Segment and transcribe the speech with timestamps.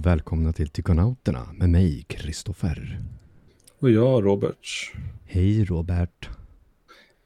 [0.00, 3.00] Och välkomna till Tykonauterna med mig, Kristoffer.
[3.78, 4.92] Och jag, Robert.
[5.24, 6.28] Hej Robert.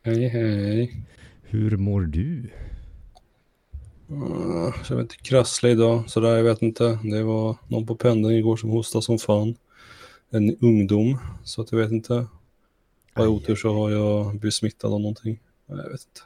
[0.02, 1.06] Hej, hej.
[1.42, 2.50] Hur mår du?
[4.10, 6.98] Uh, jag vet inte, krasslig idag, sådär, jag vet inte.
[7.02, 9.56] Det var någon på pendeln igår som hostade som fan.
[10.30, 12.14] En ungdom, så att jag vet inte.
[13.12, 15.40] Har jag otur så har jag blivit smittad av någonting.
[15.66, 16.20] Jag vet inte.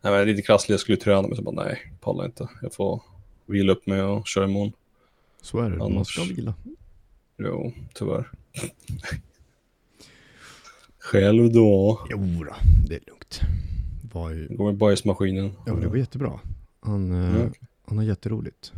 [0.00, 2.48] Nej, men lite krasslig, jag skulle träna, men så bara nej, pallar inte.
[2.62, 3.02] Jag får
[3.46, 4.72] vila upp mig och köra imorgon.
[5.42, 6.54] Så är det, man Annars- ska vila.
[7.38, 8.30] Jo, tyvärr.
[10.98, 12.00] Själv då?
[12.10, 12.54] Jo då,
[12.88, 13.40] det är lugnt.
[14.12, 14.48] Var ju...
[14.56, 15.52] Går med bajsmaskinen.
[15.66, 16.40] Ja, det var jättebra.
[16.80, 17.60] Han, eh, okej.
[17.84, 18.72] han har jätteroligt.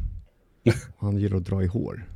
[0.98, 2.08] Han gillar att dra i hår.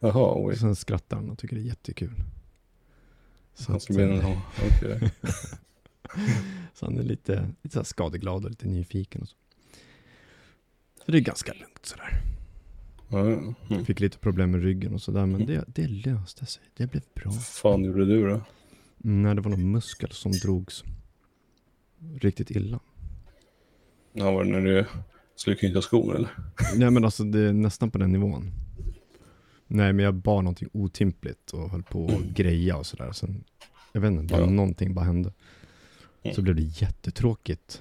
[0.00, 0.56] Jaha, Och oj.
[0.56, 2.14] sen skrattar han och tycker det är jättekul.
[3.54, 4.20] Så, Han ska bli en...
[4.20, 4.38] eh,
[4.76, 5.10] Okej.
[6.74, 9.36] så han är lite, lite så skadeglad och lite nyfiken och så.
[11.06, 12.20] Så det är ganska lugnt sådär.
[13.10, 13.84] Mm.
[13.84, 16.62] Fick lite problem med ryggen och sådär, men det, det löste sig.
[16.76, 17.24] Det blev bra.
[17.30, 18.40] Vad fan gjorde du då?
[19.04, 20.84] Mm, Nej, det var någon muskel som drogs
[22.20, 22.80] riktigt illa.
[24.12, 24.84] Ja, var det när du
[25.36, 26.30] skulle knyta skon eller?
[26.76, 28.50] Nej, men alltså det är nästan på den nivån.
[29.66, 33.12] Nej, men jag bar någonting otympligt och höll på att greja och sådär.
[33.12, 33.44] Sen,
[33.92, 34.50] jag vet inte, bara Ja.
[34.50, 35.32] någonting bara hände.
[36.22, 36.42] Så Mm.
[36.44, 37.80] blev det jättetråkigt.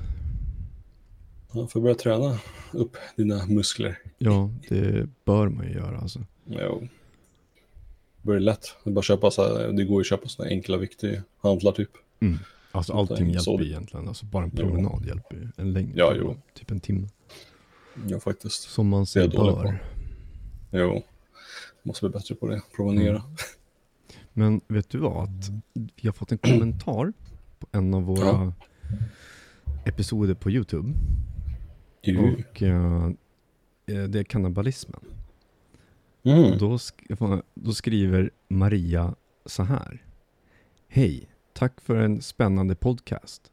[1.52, 2.40] Ja, får börja träna
[2.72, 4.00] upp dina muskler.
[4.18, 6.20] Ja, det bör man ju göra alltså.
[6.46, 6.88] Jo.
[8.22, 8.76] Det blir lätt.
[8.84, 11.90] Det bara köpa så här, det går ju att köpa sådana enkla viktiga hantlar typ.
[12.20, 12.38] Mm.
[12.72, 14.08] Alltså allting hjälper ju egentligen.
[14.08, 14.58] Alltså bara en Jo.
[14.68, 15.48] promenad hjälper ju.
[15.58, 17.08] En längre Ja, promenad, typ en timme.
[18.08, 18.62] Ja, faktiskt.
[18.70, 19.62] Som man sig dålig på.
[19.62, 19.78] bör.
[20.72, 21.04] Jo.
[21.84, 22.62] Måste bli bättre på det.
[22.76, 23.16] Promenera.
[23.18, 23.26] Mm.
[24.34, 25.30] Men vet du vad?
[25.74, 27.14] Vi har fått en kommentar
[27.60, 28.54] på en av våra Ja.
[29.86, 30.94] episoder på YouTube.
[32.14, 32.34] Jo.
[32.50, 33.10] Och eh,
[33.86, 35.00] det är kannibalismen.
[36.24, 36.58] Mm.
[36.58, 40.04] Då, sk- då skriver Maria så här.
[40.88, 43.52] Hej, tack för en spännande podcast.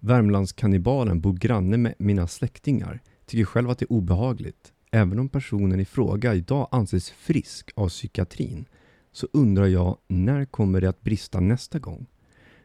[0.00, 3.00] Värmlandskannibalen bor granne med mina släktingar.
[3.26, 4.72] Tycker själv att det är obehagligt.
[4.90, 8.64] Även om personen i fråga idag anses frisk av psykiatrin
[9.12, 12.06] så undrar jag när kommer det att brista nästa gång?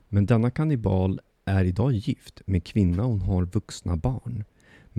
[0.07, 4.43] Men denna kannibal är idag gift med kvinna och hon har vuxna barn.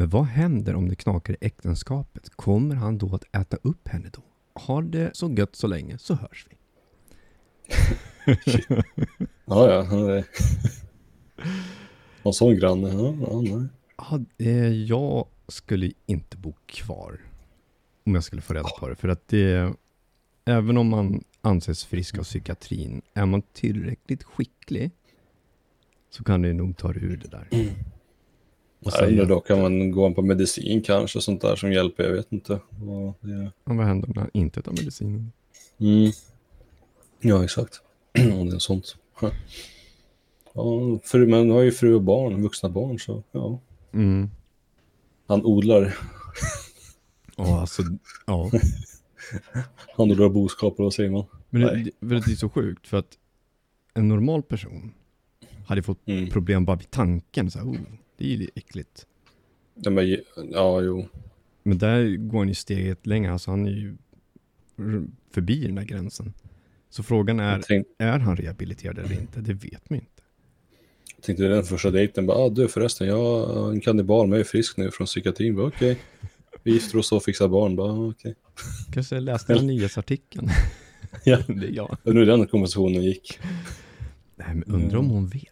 [0.00, 2.30] Men vad händer om det knakar i äktenskapet?
[2.36, 4.22] Kommer han då att äta upp henne då?
[4.54, 6.56] Har det så gött så länge så hörs vi.
[9.44, 10.10] Ja, ja.
[10.16, 10.24] är-
[12.22, 12.88] En sån granne.
[12.88, 13.66] Ja, ja, nej.
[14.38, 17.20] Ja, jag skulle inte bo kvar
[18.06, 18.94] om jag skulle få reda på det.
[18.94, 19.72] För att det,
[20.44, 24.90] även om man anses frisk av psykiatrin, är man tillräckligt skicklig
[26.10, 27.48] så kan det nog ta ur det där.
[28.84, 32.12] Och säga, undrar då, kan man gå på medicin kanske, sånt där som hjälper, jag
[32.12, 32.60] vet inte.
[32.70, 33.32] Vad det
[33.64, 35.32] ja, vad händer när han inte tar medicinen?
[35.78, 36.12] Mm.
[37.20, 37.80] Ja, exakt.
[38.18, 38.96] Om det är sånt.
[40.52, 43.60] Ja, fru, men har ju fru och barn, vuxna barn, så ja.
[43.92, 44.30] Mm.
[45.26, 45.96] Han odlar,
[47.36, 47.82] Ja, alltså,
[48.26, 48.50] ja.
[49.96, 51.24] han odlar boskap, eller vad säger man?
[51.50, 53.18] Men det, det är så sjukt för att
[53.94, 54.94] en normal person
[55.66, 56.30] hade fått Mm.
[56.30, 57.50] problem bara vid tanken.
[57.50, 57.76] Så här, oh,
[58.20, 59.06] det är ju äckligt.
[59.74, 60.16] Ja, men,
[60.50, 61.08] ja, jo.
[61.62, 63.32] Men där går han ju steget längre.
[63.32, 63.96] Alltså han är ju
[65.34, 66.34] förbi den där gränsen.
[66.90, 69.40] Så frågan är, Jag tänk, är han rehabiliterad eller inte?
[69.40, 70.22] Det vet man inte.
[71.22, 74.48] tänkte den första dejten, bara, ah, du förresten, jag är en kannibal, men jag är
[74.48, 75.60] frisk nu från psykiatrin.
[75.60, 75.98] Okej,
[76.62, 77.76] vi gifter oss och fixar barn.
[77.76, 78.34] Bara, "Ah, okej.
[78.92, 80.48] Kanske jag läste den nyhetsartikeln.
[81.24, 81.38] Ja.
[81.48, 81.96] det är jag.
[82.04, 83.38] Hur den konversationen gick.
[84.36, 85.44] Nej, men undrar om hon vet.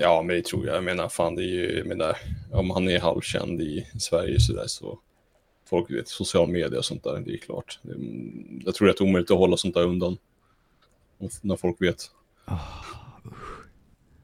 [0.00, 0.76] Ja, men det tror jag.
[0.76, 2.16] Jag menar, fan, det är ju, menar,
[2.52, 4.98] om han är halvkänd i Sverige så där så
[5.70, 7.78] folk vet, social media och sånt där, det är klart.
[7.82, 7.94] Det,
[8.64, 10.16] jag tror det är omöjligt att hålla sånt där undan.
[11.42, 12.10] När folk vet.
[12.44, 12.58] Ah,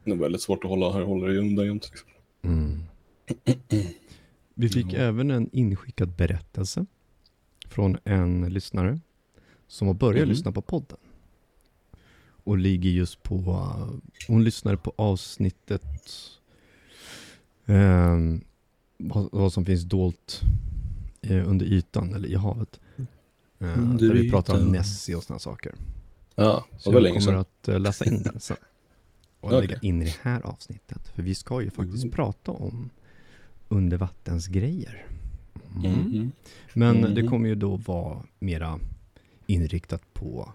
[0.05, 1.91] Det är väldigt svårt att hålla, hålla det undan jämt.
[1.91, 2.09] liksom.
[2.43, 2.83] Mm.
[4.55, 6.87] Vi fick även en inskickad berättelse
[7.69, 9.01] från en lyssnare
[9.69, 10.29] som har börjat Mhm.
[10.29, 10.99] lyssna på podden.
[12.49, 13.67] Och ligger just på,
[14.29, 15.83] hon lyssnade på avsnittet
[17.67, 18.41] ehm,
[18.99, 20.41] vad, vad som finns dolt
[21.23, 22.81] eh, under ytan eller i havet.
[23.59, 24.73] Eh, Under där vi pratar om.
[24.73, 25.75] Nessie och sådana saker.
[26.35, 28.57] Ja, Så jag kommer att eh, läsa in den sen.
[29.41, 29.61] Och Okej.
[29.61, 31.09] lägga in i det här avsnittet.
[31.09, 32.15] För vi ska ju faktiskt Mm.
[32.15, 32.91] prata om
[33.69, 35.07] undervattensgrejer.
[35.77, 35.93] Mm.
[35.93, 36.33] Mhm.
[36.75, 37.15] Men Mhm.
[37.15, 38.81] det kommer ju då vara mera
[39.47, 40.53] inriktat på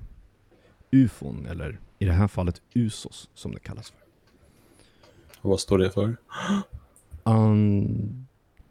[0.93, 3.99] ufon, eller i det här fallet USOS som det kallas för.
[5.41, 6.15] Och Vad står det för?
[7.23, 8.27] Un...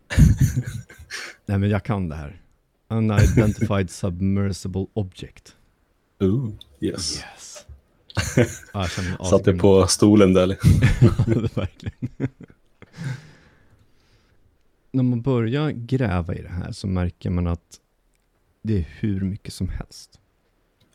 [1.47, 2.43] Nej men jag kan det här.
[2.89, 5.57] Unidentified submersible object.
[6.21, 7.17] Ooh, yes.
[7.17, 7.67] Yes.
[8.73, 9.59] ah, Satte asgrym.
[9.59, 10.47] på stolen där.
[11.57, 12.29] Verkligen.
[14.91, 17.81] När man börjar gräva i det här så märker man att
[18.63, 20.21] det är hur mycket som helst.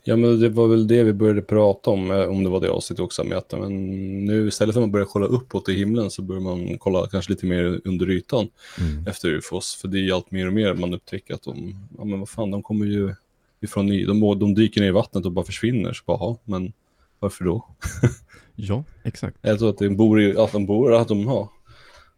[0.08, 2.70] Ja, men det var väl det vi började prata om, eh, om det var det
[2.70, 6.12] avsnittet också, med att men nu istället för att man börjar kolla uppåt i himlen
[6.12, 8.48] så börjar man kolla kanske lite mer under ytan
[8.80, 9.08] Mm.
[9.08, 9.76] efter UFOs.
[9.76, 12.52] För det är allt mer och mer man upptäcker att de, ja men vad fan,
[12.52, 13.16] de kommer ju
[13.62, 15.94] ifrån de, de dyker ner i vattnet och bara försvinner.
[15.94, 16.74] Så bara, "Jaha, men
[17.20, 17.66] varför då?
[18.60, 19.38] Ja, exakt.
[19.42, 21.48] Det så att de bor i, att de bor, att de har,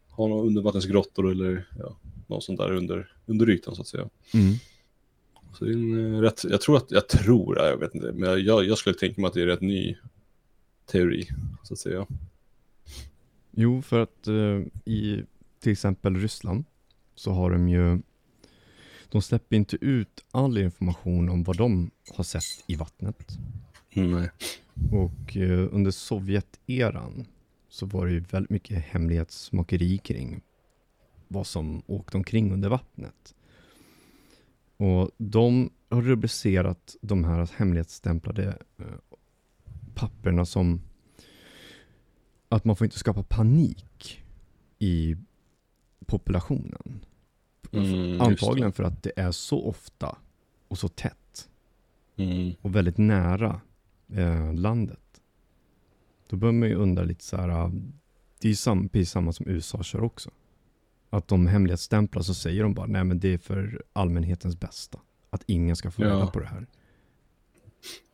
[0.09, 1.97] har några undervattensgrottor eller ja,
[2.27, 4.09] något sånt där under, under ytan så att säga.
[4.33, 4.53] Mm.
[5.53, 8.11] Så det är en eh, rätt, jag tror att, jag tror, ja, jag vet inte,
[8.11, 9.97] men jag, jag skulle tänka mig att det är rätt ny
[10.85, 11.27] teori,
[11.63, 12.07] så att säga.
[13.51, 15.23] Jo, för att eh, i
[15.59, 16.65] till exempel Ryssland
[17.15, 17.99] så har de ju
[19.09, 23.37] de släpper inte ut all information om vad de har sett i vattnet.
[23.93, 24.29] Mm, nej.
[24.91, 27.25] Och eh, under Sovjeteran
[27.69, 30.41] så var det ju väldigt mycket hemlighetsmakeri kring
[31.27, 33.35] vad som åkte omkring under vattnet.
[34.79, 38.85] Och de har rubricerat de här hemlighetsstämplade eh,
[39.95, 40.81] papperna som
[42.49, 44.23] att man får inte skapa panik
[44.79, 45.15] i
[46.05, 47.05] populationen.
[47.71, 50.17] Mm, Antagligen för att det är så ofta
[50.67, 51.49] och så tätt.
[52.15, 53.61] Mm, och väldigt nära
[54.07, 55.21] eh, landet.
[56.29, 57.71] Då börjar man ju undra lite så här, ah,
[58.39, 60.29] det är ju sam, precis samma som USA kör också.
[61.09, 64.99] Att de hemlighetsstämplar så säger de bara, nej men det är för allmänhetens bästa.
[65.29, 66.07] Att ingen ska få Ja.
[66.07, 66.67] reda på det här.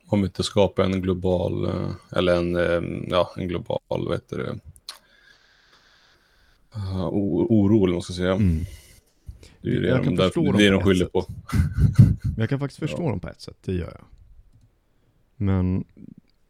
[0.08, 4.38] om vi inte skapar en global, eh, eller en, eh, ja, en global, vad heter
[4.38, 4.58] det,
[7.10, 8.32] o- oro eller vad man ska säga.
[8.32, 8.64] Mm.
[9.62, 11.24] Det är det, Jag kan de- förstå dem det de skyller på.
[12.36, 13.08] Jag kan faktiskt förstå Ja.
[13.10, 14.04] dem på ett sätt, det gör jag.
[15.36, 15.84] Men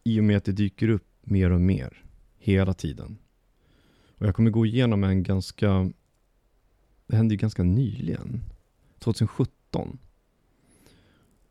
[0.04, 2.04] i och med att det dyker upp mer och mer
[2.38, 3.18] hela tiden.
[4.18, 5.90] Och jag kommer gå igenom en ganska,
[7.06, 8.40] det hände ju ganska nyligen,
[8.98, 9.98] 2017.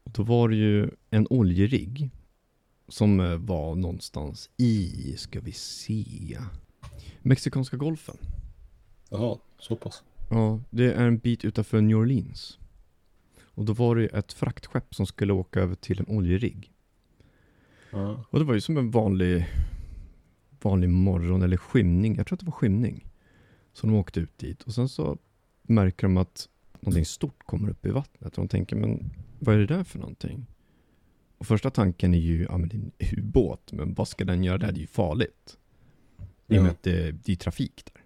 [0.04, 2.10] Och då var det ju en oljerigg
[2.88, 6.38] som eh, var någonstans i, ska vi se,
[7.22, 8.18] Mexikanska golfen.
[9.10, 10.04] Jaha, så pass.
[10.30, 12.60] Ja, det är en bit utanför New Orleans.
[13.44, 16.72] Och då var det ju ett fraktskepp som skulle åka över till en oljerigg.
[17.92, 18.26] Ja.
[18.30, 19.46] Och det var ju som en vanlig,
[20.62, 22.16] vanlig morgon eller skymning.
[22.16, 23.06] Jag tror att det var skymning.
[23.74, 25.18] Så de åkte ut dit och sen så
[25.68, 28.38] märker de att någonting stort kommer upp i vattnet.
[28.38, 30.46] Och de tänker, men vad är det där för någonting?
[31.38, 34.44] Och första tanken är ju, ja men det är en ubåt, men vad ska den
[34.44, 34.72] göra där?
[34.72, 35.58] Det är ju farligt.
[36.48, 38.04] I och med att det, det är trafik där.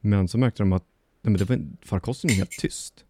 [0.00, 0.84] Men så märkte de att
[1.22, 3.04] nej, men det var, farkosten är helt tyst.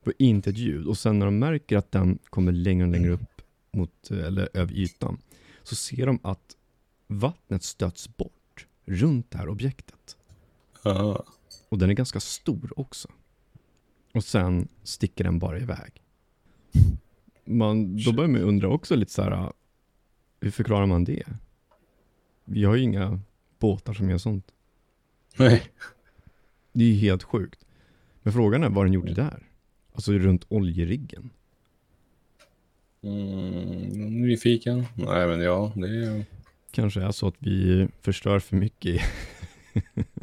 [0.00, 0.86] Det var inte ett ljud.
[0.86, 4.74] Och sen när de märker att den kommer längre och längre upp mot, eller över
[4.74, 5.18] ytan,
[5.62, 6.56] så ser de att
[7.06, 10.16] vattnet stöts bort runt det här objektet.
[10.82, 11.24] Ja.
[11.74, 13.08] Och den är ganska stor också.
[14.12, 16.02] Och sen sticker den bara iväg.
[17.44, 19.52] Man, då börjar man ju undra också lite så här,
[20.40, 21.22] hur förklarar man det?
[22.44, 23.20] Vi har ju inga
[23.58, 24.52] båtar som gör sånt.
[25.36, 25.62] Nej.
[26.72, 27.64] Det är ju helt sjukt.
[28.22, 29.42] Men frågan är vad den gjorde där.
[29.92, 31.30] Alltså runt oljeriggen.
[33.02, 34.86] Mm, nyfiken?
[34.94, 36.24] Nej, men ja, det är...
[36.70, 39.02] Kanske är så att vi förstör för mycket.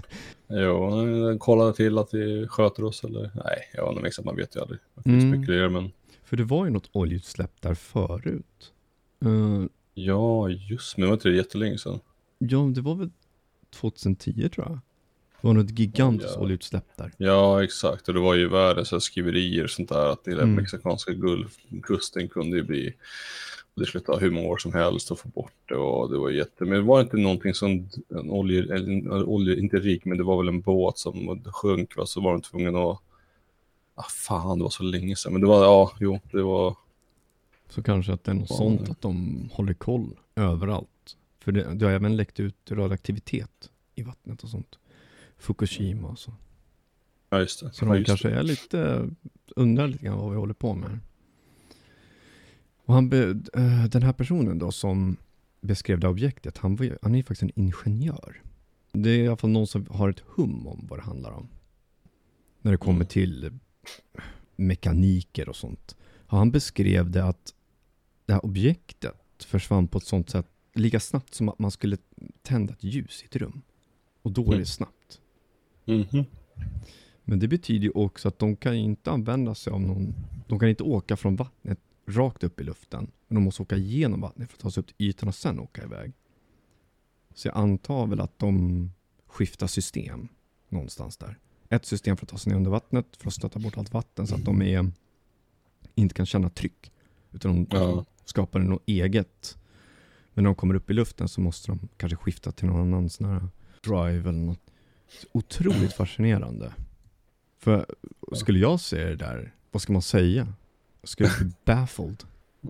[0.52, 3.22] Jo, kolla till att vi sköter oss eller?
[3.22, 4.80] Nej, ja, men exakt, man vet ju aldrig.
[4.94, 5.34] Man Mm.
[5.34, 5.92] spekulera, men...
[6.24, 8.72] För det var ju något oljeutsläpp där förut.
[9.26, 12.00] Eh, Ja, just men det var inte det jättelänge sedan.
[12.38, 13.10] ja, det var väl
[13.70, 14.80] 2010 tror jag.
[15.42, 16.42] Det var något gigantiskt Ja.
[16.42, 17.12] oljeutsläpp där.
[17.18, 18.08] Ja, exakt.
[18.08, 20.06] Och det var ju världens så skriverier och sånt där.
[20.12, 20.56] Att det där Mm.
[20.56, 22.94] mexikanska gulfkusten kunde ju bli...
[23.76, 26.30] Det skulle ta hur många år som helst att få bort det och det var
[26.30, 26.66] jätte...
[26.66, 28.76] Men det var inte någonting som en olje...
[28.76, 32.06] eller olje inte rik, men det var väl en båt som sjönk va?
[32.06, 33.00] så var de tvungna att...
[33.96, 35.32] Ah, fan, det var så länge sedan.
[35.32, 36.76] Men det var, ja, jo, det var...
[37.70, 41.18] Så kanske att det är något sånt att de håller koll överallt.
[41.40, 44.80] För det, det har även läckt ut radioaktivitet i vattnet och sånt.
[45.38, 46.34] Fukushima och så.
[47.30, 47.72] Ja, just det.
[47.74, 48.36] Så ja, de kanske det.
[48.36, 49.10] är lite,
[49.56, 51.00] undrar lite grann vad vi håller på med.
[52.92, 55.18] Och han be, eh, den här personen då som
[55.62, 58.42] beskrev det objektet, han, var, han är ju faktiskt en ingenjör.
[58.92, 61.48] Det är i alla fall någon som har ett hum om vad det handlar om.
[62.62, 63.08] När det kommer Mm.
[63.08, 63.52] till
[64.56, 65.96] mekaniker och sånt.
[66.28, 67.54] Och han beskrev det att
[68.26, 71.98] det här objektet försvann på ett sånt sätt, lika snabbt som att man skulle
[72.42, 73.62] tända ett ljus i ett rum.
[74.22, 74.60] Och då är Mm.
[74.60, 75.20] det snabbt.
[75.86, 76.26] Mhm.
[77.24, 80.14] Men det betyder ju också att de kan inte använda sig av någon
[80.48, 84.22] de kan inte åka från vattnet rakt upp i luften, men de måste åka igenom
[84.22, 86.14] vattnet för att ta sig upp till ytan och sen åka iväg.
[87.34, 88.92] Så jag antar väl att de
[89.28, 90.28] skiftar system
[90.70, 91.38] någonstans där.
[91.70, 94.28] Ett system för att ta sig ner under vattnet för att stöta bort allt vatten
[94.28, 94.92] så att de är,
[95.96, 96.92] inte kan känna tryck.
[97.32, 98.06] Utan de Ja.
[98.26, 99.58] skapar något eget.
[100.34, 103.10] Men när de kommer upp i luften så måste de kanske skifta till någon annan
[103.10, 103.48] sån här
[103.84, 104.60] drive eller något.
[105.10, 106.74] Så Otroligt fascinerande.
[107.58, 107.86] För
[108.34, 110.54] skulle jag se det där, vad ska man säga?
[111.04, 112.24] Ska jag bli baffled?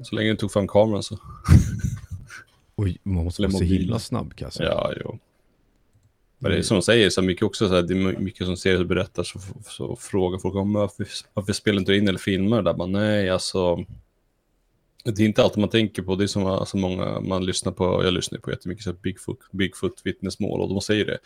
[0.04, 1.18] Så länge du tog fram kameran så.
[2.76, 4.70] Oj, man måste vara så himla snabb säga.
[4.70, 5.20] Ja, jo.
[6.40, 8.58] Men det är som de säger, så mycket också så här, det är mycket som
[8.58, 12.20] ser och berättar så, så frågar folk om varför, varför spelar inte du in eller
[12.20, 12.74] filmar där?
[12.74, 13.86] Man, nej, alltså.
[15.04, 16.16] Det är inte alltid man tänker på.
[16.16, 18.04] Det är som alltså, många man lyssnar på.
[18.04, 21.18] Jag lyssnar på jättemycket så här Bigfoot, Bigfoot vittnesmål och de säger det.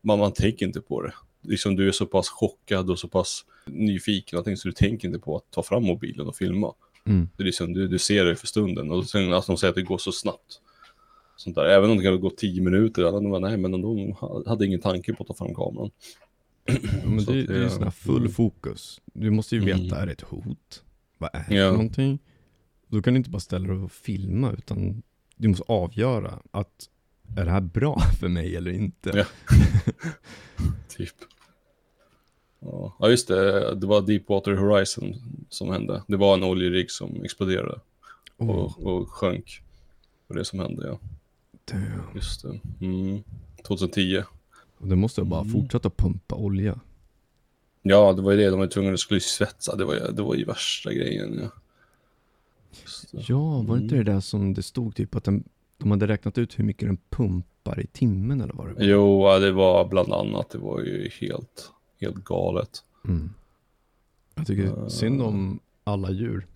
[0.00, 1.12] Man, man tänker inte på det.
[1.42, 5.20] Liksom, du är så pass chockad och så pass nyfiken allting, så du tänker inte
[5.20, 6.74] på att ta fram mobilen och filma.
[7.04, 7.28] Mm.
[7.36, 9.74] Det är liksom, du, du ser det för stunden och sen att de säger att
[9.76, 10.60] det går så snabbt.
[11.36, 11.64] Sånt där.
[11.64, 14.14] Även om det kan gå tio minuter, alla bara, nej men de
[14.46, 15.90] hade ingen tanke på att ta fram kameran.
[17.04, 19.00] Men det, att det är ju sån här full fokus.
[19.04, 19.92] Du måste ju veta, Mm.
[19.98, 20.82] är det ett hot?
[21.18, 21.70] Vad är det Ja.
[21.70, 22.18] någonting?
[22.88, 25.02] Då kan du inte bara ställa dig och filma, utan
[25.36, 26.88] du måste avgöra att
[27.36, 29.10] är det här bra för mig eller inte?
[29.14, 29.24] Ja.
[30.88, 31.14] Typ.
[32.98, 33.74] Ja, just det.
[33.74, 35.14] Det var Deepwater Horizon
[35.48, 36.02] som hände.
[36.08, 37.80] Det var en oljerigg som exploderade
[38.36, 39.62] Oh, och, och sjönk.
[40.26, 40.98] Var det som hände, ja.
[41.64, 42.14] damn.
[42.14, 42.60] Just det.
[42.86, 43.22] Mm.
[43.66, 44.22] 2010.
[44.78, 45.52] Och det måste jag bara Mm.
[45.52, 46.80] fortsätta pumpa olja.
[47.82, 48.50] Ja, det var ju det.
[48.50, 49.76] De var tvungna att skulle svetsa.
[49.76, 51.38] Det var, ju- det var ju värsta grejen.
[51.42, 51.48] Ja.
[53.10, 54.14] Ja, var det inte det Mm.
[54.14, 55.44] där som det stod typ att den,
[55.82, 58.82] de hade räknat ut hur mycket den pumpar i timmen eller vad det var?
[58.82, 60.50] Jo, det var bland annat.
[60.50, 61.70] Det var ju helt,
[62.00, 62.84] helt galet.
[63.04, 63.30] Mm.
[64.34, 64.88] Jag tycker Uh.
[64.88, 66.46] synd om alla djur.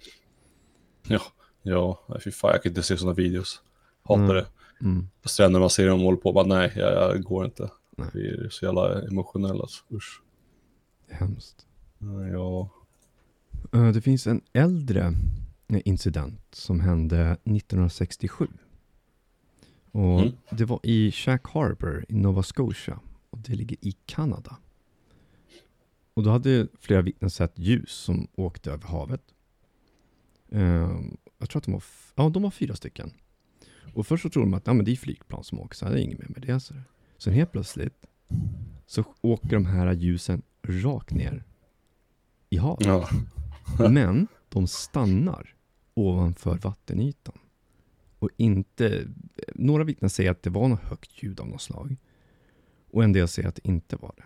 [1.09, 1.21] Ja,
[1.63, 3.63] ja, fy fan, jag kan inte se sådana videos.
[4.03, 4.35] Hatar Mm.
[4.37, 4.47] det.
[4.81, 5.09] Mm.
[5.23, 7.71] På stränderna man ser dem hålla på, bara nej, jag, jag går inte.
[7.97, 8.09] Nej.
[8.15, 9.61] Vi är så jävla emotionella.
[9.63, 9.85] Alltså.
[9.95, 10.23] Usch.
[11.07, 11.67] Det är hemskt.
[12.33, 12.69] Ja.
[13.73, 15.15] Eh, Det finns en äldre
[15.69, 18.47] eh, incident som hände 1967.
[19.97, 20.33] Och Mm.
[20.51, 23.01] Det var i Shack Harbor i Nova Scotia.
[23.31, 24.57] Och det ligger i Kanada.
[26.15, 29.23] Och då hade flera vittnen sett ljus som åkte över havet.
[30.49, 30.91] Eh,
[31.39, 31.83] jag tror att de var,
[32.15, 33.13] ja, de var fyra stycken.
[33.95, 35.91] Och först så tror de att ja, men det är flygplan som åker, så det
[36.01, 36.61] är inget mer med det.
[36.61, 36.75] Så
[37.19, 38.07] Sen helt plötsligt
[38.87, 41.45] så åker de här ljusen rakt ner
[42.51, 42.87] i havet.
[42.87, 43.09] ja.
[43.91, 45.55] Men de stannar
[45.95, 47.39] ovanför vattenytan.
[48.19, 49.07] Och inte,
[49.55, 51.97] några vittnen säger att det var något högt ljud av något slag.
[52.91, 54.23] Och en del säger att det inte var det.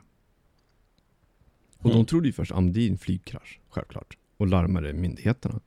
[1.78, 2.06] Och de Mm.
[2.06, 4.16] trodde ju först att det är en flygkrasch, självklart.
[4.36, 5.60] Och larmade myndigheterna.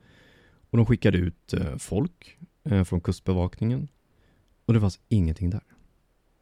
[0.70, 3.88] Och de skickade ut eh, folk eh, från kustbevakningen.
[4.64, 5.62] Och det fanns ingenting där.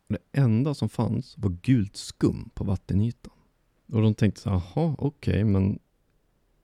[0.07, 3.33] Och det enda som fanns var gult skum på vattenytan.
[3.87, 5.79] Och de tänkte så här, jaha, okej, men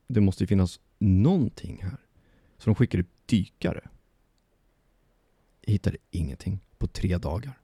[0.07, 1.99] det måste ju finnas någonting här.
[2.59, 3.89] Så de skickade upp dykare.
[5.73, 7.59] Hittade ingenting på tre dagar.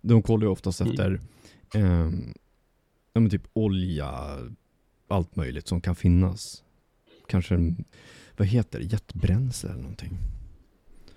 [0.00, 0.90] De kollar ju oftast Mm.
[0.92, 1.20] efter
[1.74, 2.34] ehm,
[3.12, 4.38] ja, men typ olja,
[5.08, 6.64] allt möjligt som kan finnas.
[7.28, 7.84] Kanske, en-
[8.36, 10.18] vad heter det, jetbränsle eller någonting.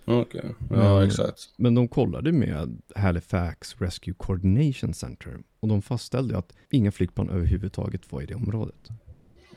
[0.05, 0.55] Okej.
[0.69, 1.53] Ja, Men- exakt.
[1.57, 8.11] Men de kollade med Halifax Rescue Coordination Center och de fastställde att inga flygplan överhuvudtaget
[8.11, 8.89] var i det området.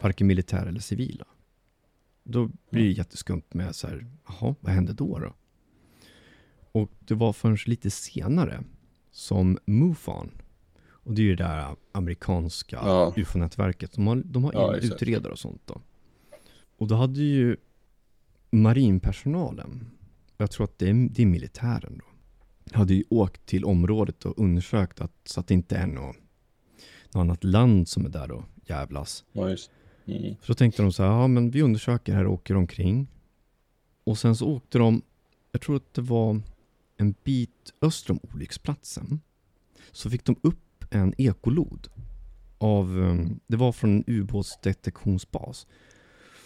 [0.00, 1.24] Varken militära eller civila.
[2.24, 5.34] Då blir det jätteskumt med så här, jaha, vad hände då då?
[6.76, 8.64] Och det var förrän lite senare
[9.10, 10.30] som MUFON,
[10.88, 13.14] och det är ju det där amerikanska Ja.
[13.16, 15.80] UFO-nätverket, de har, de har Ja, utredare och sånt då.
[16.78, 17.56] Och då hade ju
[18.50, 19.90] marinpersonalen,
[20.36, 24.38] jag tror att det är, det är militären då, hade ju åkt till området och
[24.38, 26.16] undersökt att, så att det inte är något,
[27.12, 29.24] något annat land som är där och jävlas.
[29.32, 29.70] Ja, just.
[30.06, 30.34] Mm.
[30.42, 33.06] Så tänkte de så här, ja men vi undersöker här och åker omkring.
[34.04, 35.02] Och sen så åkte de,
[35.52, 36.40] jag tror att det var
[36.96, 39.20] en bit öster om olycksplatsen.
[39.92, 41.88] Så fick de upp en ekolod
[42.58, 45.66] av, ehm, det var från en ubåtsdetektionsbas.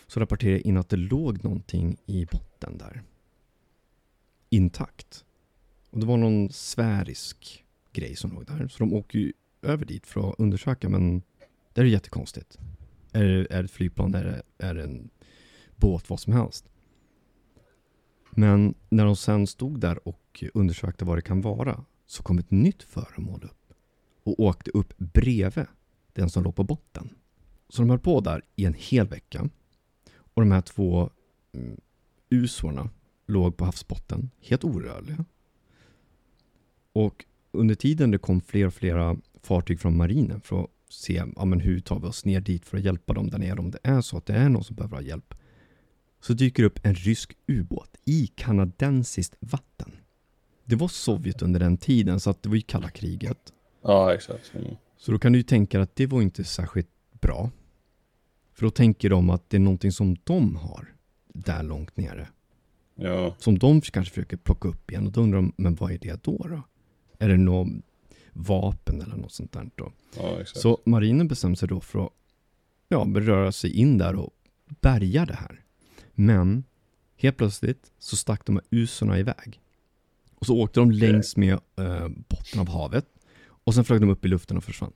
[0.06, 3.02] Så rapporterade in att det låg någonting i botten där.
[4.48, 5.24] Intakt.
[5.90, 8.68] Och det var någon sfärisk grej som låg där.
[8.68, 11.22] Så de åker ju över dit för att undersöka men
[11.72, 12.58] det är jättekonstigt.
[13.12, 15.10] Är det, är det ett flygplan, är det, är det en
[15.76, 16.69] båt, vad som helst.
[18.30, 22.50] Men när de sen stod där och undersökte vad det kan vara så kom ett
[22.50, 23.72] nytt föremål upp
[24.22, 25.66] och åkte upp bredvid
[26.12, 27.14] den som låg på botten.
[27.68, 29.48] Så de höll på där i en hel vecka.
[30.16, 31.10] Och de här två
[31.52, 31.80] mm,
[32.30, 32.90] usorna
[33.26, 35.24] låg på havsbotten, helt orörliga.
[36.92, 41.44] Och under tiden det kom fler och flera fartyg från marinen för att se ja,
[41.44, 43.78] men hur tar vi oss ner dit för att hjälpa dem där nere om det
[43.82, 45.34] är så att det är någon som behöver ha hjälp.
[46.20, 49.92] Så dyker upp en rysk ubåt i kanadensiskt vatten.
[50.64, 53.52] Det var Sovjet under den tiden så att det var ju kalla kriget.
[53.82, 54.54] Ja, exakt.
[54.54, 54.76] Mm.
[54.96, 56.88] Så då kan du ju tänka att det var inte särskilt
[57.20, 57.50] bra.
[58.52, 60.94] För då tänker de att det är någonting som de har
[61.28, 62.28] där långt nere.
[62.94, 65.98] Ja, Som de kanske försöker plocka upp igen och då undrar de, men vad är
[65.98, 66.46] det då?
[66.48, 66.62] då?
[67.18, 67.68] Är det något
[68.32, 69.92] vapen eller något sånt där då?
[70.16, 70.60] ja, exakt.
[70.60, 72.12] Så marinen bestämde sig då för att
[72.88, 74.30] ja, röra sig in där och
[74.80, 75.64] bärga det här.
[76.14, 76.64] Men
[77.16, 79.60] helt plötsligt så stack de här usorna iväg.
[80.34, 83.06] Och så åkte de längs med eh, botten av havet.
[83.46, 84.92] Och sen flög de upp i luften och försvann.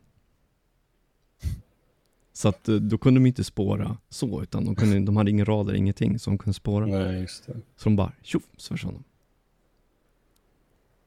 [2.33, 5.47] Så att eh, då kunde de inte spåra så, utan de, kunde, de hade ingen
[5.47, 6.87] radar, ingenting som kunde spåra.
[6.87, 7.53] Nej, just det.
[7.77, 9.05] Så de bara, tjoff, så försvann de.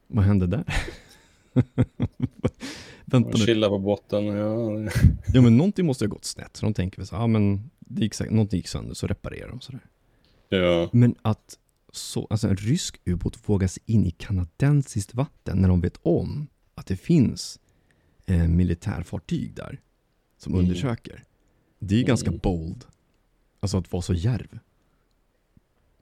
[0.07, 0.63] Vad hände där?
[3.05, 3.45] Vänta nu.
[3.45, 4.89] chilla på botten, ja.
[5.33, 6.57] Ja men någonting måste ha gått snett.
[6.57, 9.59] Så de tänker väl så, ja men det gick någonting gick sönder så reparerar de
[9.59, 9.81] sådär.
[10.49, 11.57] Ja, Men att
[11.91, 16.47] så, alltså en rysk ubåt vågar sig in i kanadensiskt vatten när de vet om
[16.75, 17.59] att det finns
[18.25, 19.81] eh, militärfartyg där
[20.37, 20.65] som Mm.
[20.65, 21.23] undersöker.
[21.79, 22.39] Det är ju ganska Mm.
[22.43, 22.85] bold.
[23.59, 24.59] Alltså att vara så järv.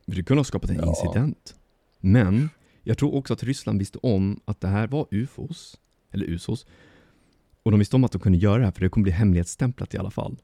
[0.05, 0.89] Det kunde ha skapat en Ja.
[0.89, 1.55] incident.
[1.99, 2.49] Men
[2.83, 5.77] jag tror också att Ryssland visste om att det här var ufos,
[6.11, 6.65] eller USOs.
[7.63, 9.93] Och de visste om att de kunde göra det här för det kommer bli hemlighetsstämplat
[9.93, 10.37] i alla fall.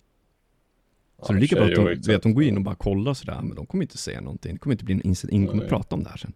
[1.22, 3.42] Så det är lika bra att de, vet, de går in och bara kollar sådär,
[3.42, 4.54] men de kommer inte säga någonting.
[4.54, 6.34] Det kommer inte bli en incident, ingen kommer prata om det här sen.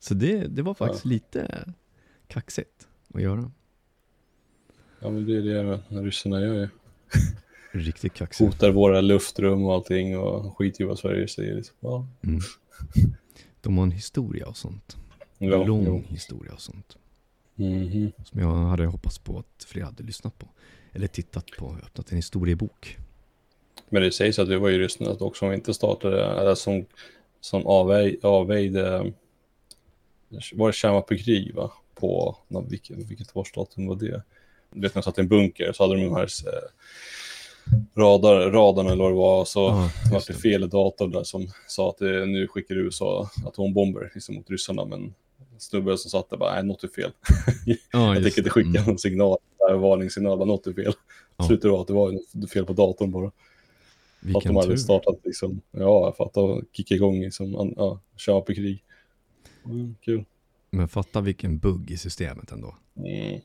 [0.00, 1.72] Så det, det var faktiskt lite
[2.26, 3.50] kaxigt att göra.
[5.00, 6.68] Ja, men det är det ryssarna gör ju.
[7.72, 8.52] Riktigt kaxigt.
[8.54, 11.54] Hotar våra luftrum och allting och skiter i vad Sverige säger.
[11.56, 11.76] Liksom.
[11.80, 12.40] Ja, Mm.
[13.60, 14.96] De har en historia och sånt.
[15.38, 16.02] ja, Lång jo.
[16.08, 16.96] historia och sånt.
[17.54, 18.12] Mhm.
[18.24, 20.48] Som jag hade hoppats på att fler hade lyssnat på.
[20.92, 22.98] Eller tittat på, öppnat en historiebok.
[23.88, 26.86] Men det sägs att det var ju Ryssland också som inte startade, eller som,
[27.40, 29.12] som avväg, avvägde,
[30.54, 31.70] var det kärnvapenkrig va?
[31.94, 34.22] På, na, vilket, vilket årsdatum var det?
[34.72, 36.68] Du vet, när de satt i en bunker så hade de de här eh,
[37.96, 41.48] radar, radarna eller vad det var, så Ja, var det fel i datorn där som
[41.68, 45.14] sa att det, nu skickar USA atombomber liksom, mot ryssarna, men
[45.58, 47.10] snubben som satt där bara, nej, något är fel.
[47.92, 48.84] Ja, Jag tänker inte skicka Mm.
[48.86, 49.38] någon signal,
[49.70, 50.92] en varningssignal, bara något är fel.
[51.46, 53.30] Slutade vara att det var fel på datorn bara.
[54.20, 54.76] Att de Vilken hade tur.
[54.76, 58.84] startat liksom, ja, fattar, och kicka igång liksom, ja, kärnvapenkrig.
[59.64, 60.24] Mm, kul.
[60.70, 62.74] Men fatta vilken bugg i systemet ändå.
[62.96, 63.40] Mm.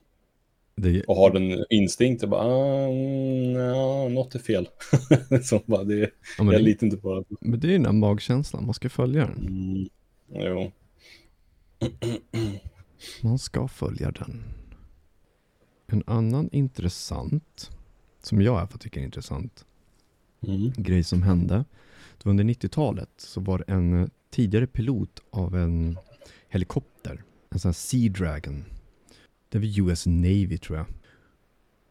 [0.77, 4.69] Det, Och har den instinkten bara, ah, mm, något är fel.
[5.43, 7.35] som bara, det, ja, jag det, litar inte på det.
[7.41, 9.47] men det är ju den där magkänslan, man ska följa den.
[9.47, 9.89] Mm.
[10.29, 10.71] Jo.
[13.21, 14.43] Man ska följa den.
[15.87, 17.71] En annan intressant,
[18.21, 19.65] som jag i alla fall tycker är intressant,
[20.47, 20.71] Mm.
[20.77, 21.55] grej som hände.
[22.17, 25.97] Det var under 90-talet så var det en eh, tidigare pilot av en
[26.49, 28.65] helikopter, en sån här Sea Dragon.
[29.49, 30.85] Det var US Navy tror jag.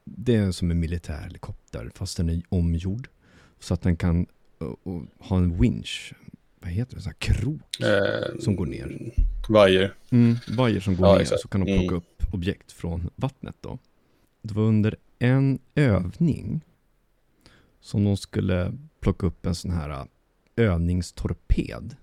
[0.04, 3.08] Det är som en militär helikopter fast den är omgjord.
[3.58, 4.26] Så att den kan
[4.62, 6.12] uh, uh, ha en winch,
[6.60, 7.80] vad heter det, så här krok.
[7.80, 9.12] Eh, Som går ner.
[9.48, 9.94] Vajer.
[10.10, 11.40] Mm, vajer som går Ja, ner exakt.
[11.40, 11.94] så kan de plocka Mm.
[11.96, 13.78] upp objekt från vattnet då.
[14.42, 16.60] Det var under en övning
[17.84, 20.04] som de skulle plocka upp en sån här äh,
[20.56, 21.96] övningstorped.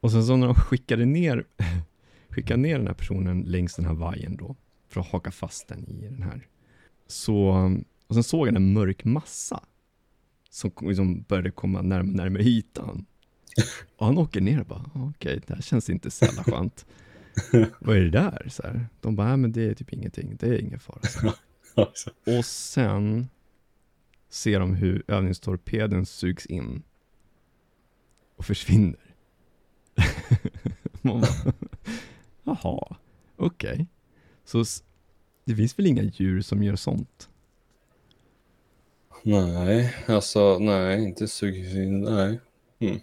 [0.00, 1.44] Och sen så när de skickade ner,
[2.28, 4.56] skickade ner den här personen längs den här vajern då
[4.88, 6.46] för att haka fast den i den här.
[7.06, 7.48] Så,
[8.06, 9.64] och sen såg han en mörk massa
[10.50, 13.06] som liksom började komma närmare, närmare ytan.
[13.96, 16.86] Och han åker ner och bara, "Ah, okej, det här känns inte så jävla skönt.
[17.80, 18.48] Vad är det där?
[18.50, 18.88] Så här.
[19.00, 21.00] De bara, "Nej, men det är typ ingenting, det är ingen fara.
[22.38, 23.28] Och sen
[24.28, 26.82] ser de hur övningstorpeden sugs in
[28.36, 29.00] och försvinner.
[31.02, 31.52] Man bara,
[32.44, 32.96] jaha,
[33.36, 33.86] okej.
[34.44, 34.84] Så s-
[35.44, 37.28] det finns väl inga djur som gör sånt?
[39.22, 42.40] nej, alltså nej, inte suger nej.
[42.78, 43.00] Mm.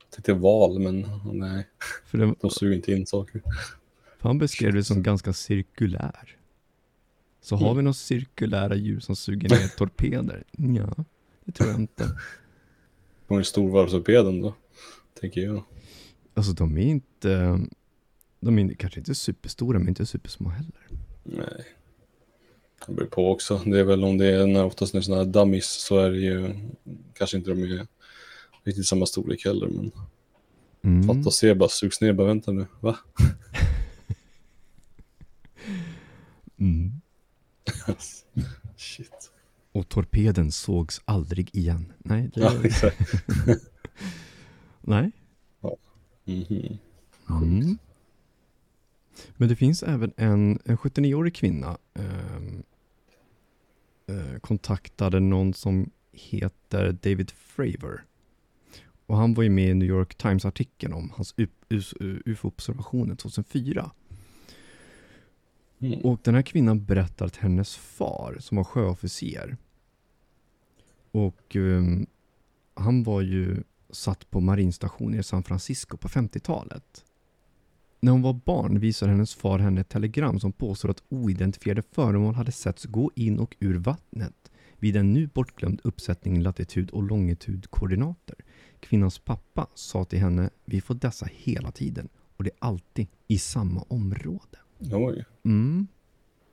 [0.00, 1.66] Jag tänkte val, men nej,
[2.04, 3.42] För, det, de suger inte in saker.
[4.20, 6.36] han beskrev det som ganska cirkulär.
[7.44, 7.76] Så har Mm.
[7.76, 10.44] vi några cirkulära djur som suger ner torpeder?
[10.52, 11.04] Ja,
[11.44, 12.08] det tror jag inte.
[13.28, 14.54] De är storvarvstorpeden då,
[15.20, 15.62] tänker jag.
[16.34, 17.60] Alltså de är inte,
[18.40, 20.88] de är kanske inte superstora men inte supersmå heller.
[21.22, 21.64] Nej.
[22.86, 23.60] Det beror på också.
[23.66, 26.18] Det är väl om det är när oftast när sådana här dummies så är det
[26.18, 26.54] ju
[27.14, 27.86] kanske inte de är
[28.64, 29.68] riktigt samma storlek heller.
[29.68, 29.92] Men
[30.84, 31.02] Mm.
[31.08, 32.98] fatta se bara sugs ner, bara vänta nu, va?
[36.58, 36.83] Mm.
[38.76, 39.30] Shit.
[39.72, 41.92] Och torpeden sågs aldrig igen.
[41.98, 42.40] Nej, det...
[42.40, 42.98] Ja, exakt.
[44.80, 45.12] Nej.
[46.24, 46.78] Mhm.
[47.28, 47.78] Mm.
[49.36, 52.62] Men det finns även en, en 79-årig kvinna ehm,
[54.06, 58.04] eh, kontaktade någon som heter David Fravor.
[59.06, 61.34] Och han var ju med i New York Times-artikeln om hans
[62.24, 63.90] UFO-observationer 2004.
[65.86, 66.00] Mm.
[66.00, 69.56] Och den här kvinnan berättar att hennes far, som var sjöofficer,
[71.10, 72.06] och um,
[72.74, 77.04] han var ju satt på marinstationen i San Francisco på 50-talet.
[78.00, 82.34] När hon var barn visade hennes far henne ett telegram som påstår att oidentifierade föremål
[82.34, 88.36] hade setts gå in och ur vattnet vid en nu bortglömd uppsättning latitud och longitudkoordinater.
[88.80, 93.38] Kvinnans pappa sa till henne, vi får dessa hela tiden och det är alltid i
[93.38, 94.58] samma område.
[94.78, 95.24] Oj.
[95.44, 95.86] Mm.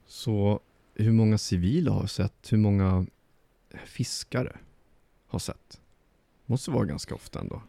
[0.07, 0.59] Så
[0.95, 2.53] hur många civila har sett?
[2.53, 3.05] Hur många
[3.85, 4.57] fiskare
[5.27, 5.81] har sett?
[6.45, 7.61] Måste vara ganska ofta ändå.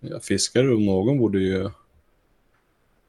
[0.00, 1.70] Ja, fiskare om någon borde ju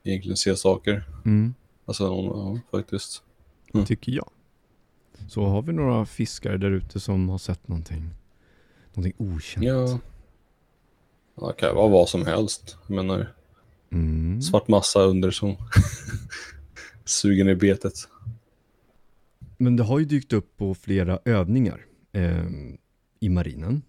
[0.04, 1.04] egentligen se saker.
[1.26, 1.54] Mm.
[1.86, 3.24] Alltså, ja, faktiskt.
[3.74, 4.30] Det tycker jag.
[5.28, 8.10] Så har vi några fiskare där ute som har sett någonting?
[8.94, 9.66] Någonting okänt?
[9.66, 10.00] Ja.
[11.36, 11.48] ja.
[11.48, 12.78] Det kan vara vad som helst.
[12.88, 13.32] Jag menar,
[13.92, 14.42] Mm.
[14.42, 15.50] svart massa under som
[17.06, 18.08] suger ner betet.
[19.58, 22.48] Men det har ju dykt upp på flera övningar eh,
[23.20, 23.82] i marinen.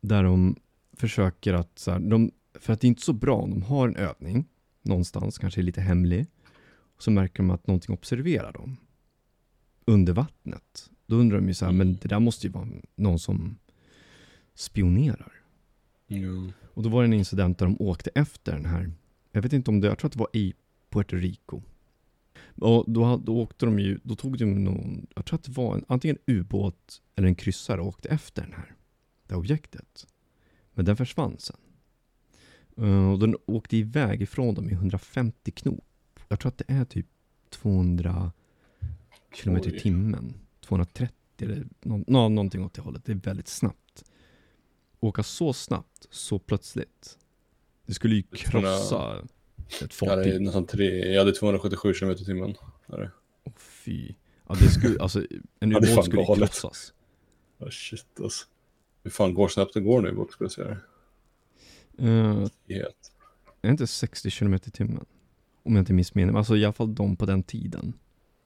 [0.00, 0.56] Där de
[0.92, 3.88] försöker att, så här, de, för att det är inte så bra om de har
[3.88, 4.44] en övning
[4.82, 6.26] någonstans, kanske lite hemlig.
[6.96, 8.76] Och så märker de att någonting observerar dem
[9.84, 10.90] under vattnet.
[11.06, 13.58] Då undrar de ju så här, men det där måste ju vara någon som
[14.54, 15.32] spionerar.
[16.06, 16.52] Ja.
[16.74, 18.92] Och då var det en incident där de åkte efter den här,
[19.32, 20.54] jag vet inte om det, jag tror att det var i
[20.90, 21.62] Puerto Rico.
[22.60, 25.74] Och då, då åkte de ju, då tog de någon, jag tror att det var
[25.74, 28.74] en, antingen en ubåt eller en kryssare och åkte efter den här,
[29.26, 30.06] det här objektet.
[30.74, 31.56] Men den försvann sen.
[32.76, 36.20] Eh, och den åkte iväg ifrån dem i 150 knop.
[36.28, 37.06] Jag tror att det är typ
[37.48, 38.32] 200
[39.34, 40.34] kilometer i timmen.
[40.60, 43.04] 230 eller nå, nå, någonting åt det hållet.
[43.04, 44.04] Det är väldigt snabbt.
[45.00, 47.18] Åka så snabbt, så plötsligt.
[47.86, 49.26] Det skulle ju krossa
[49.82, 50.40] ett Ja, det är fartyg.
[50.40, 52.54] nästan tre, ja det är 277 km i timmen.
[52.88, 54.14] Åh, fy.
[54.48, 55.18] Ja, det skulle, alltså,
[55.60, 56.38] en Ja, ubåt fan skulle galet.
[56.50, 56.92] krossas.
[57.58, 58.46] Oh, shit alltså.
[59.02, 60.76] Hur fan går snabbt det går nu i båt skulle jag säga.
[62.00, 62.88] Uh, är
[63.60, 65.04] det inte 60 km i timmen?
[65.62, 66.38] Om jag inte missminner mig.
[66.38, 67.92] Alltså i alla fall de på den tiden.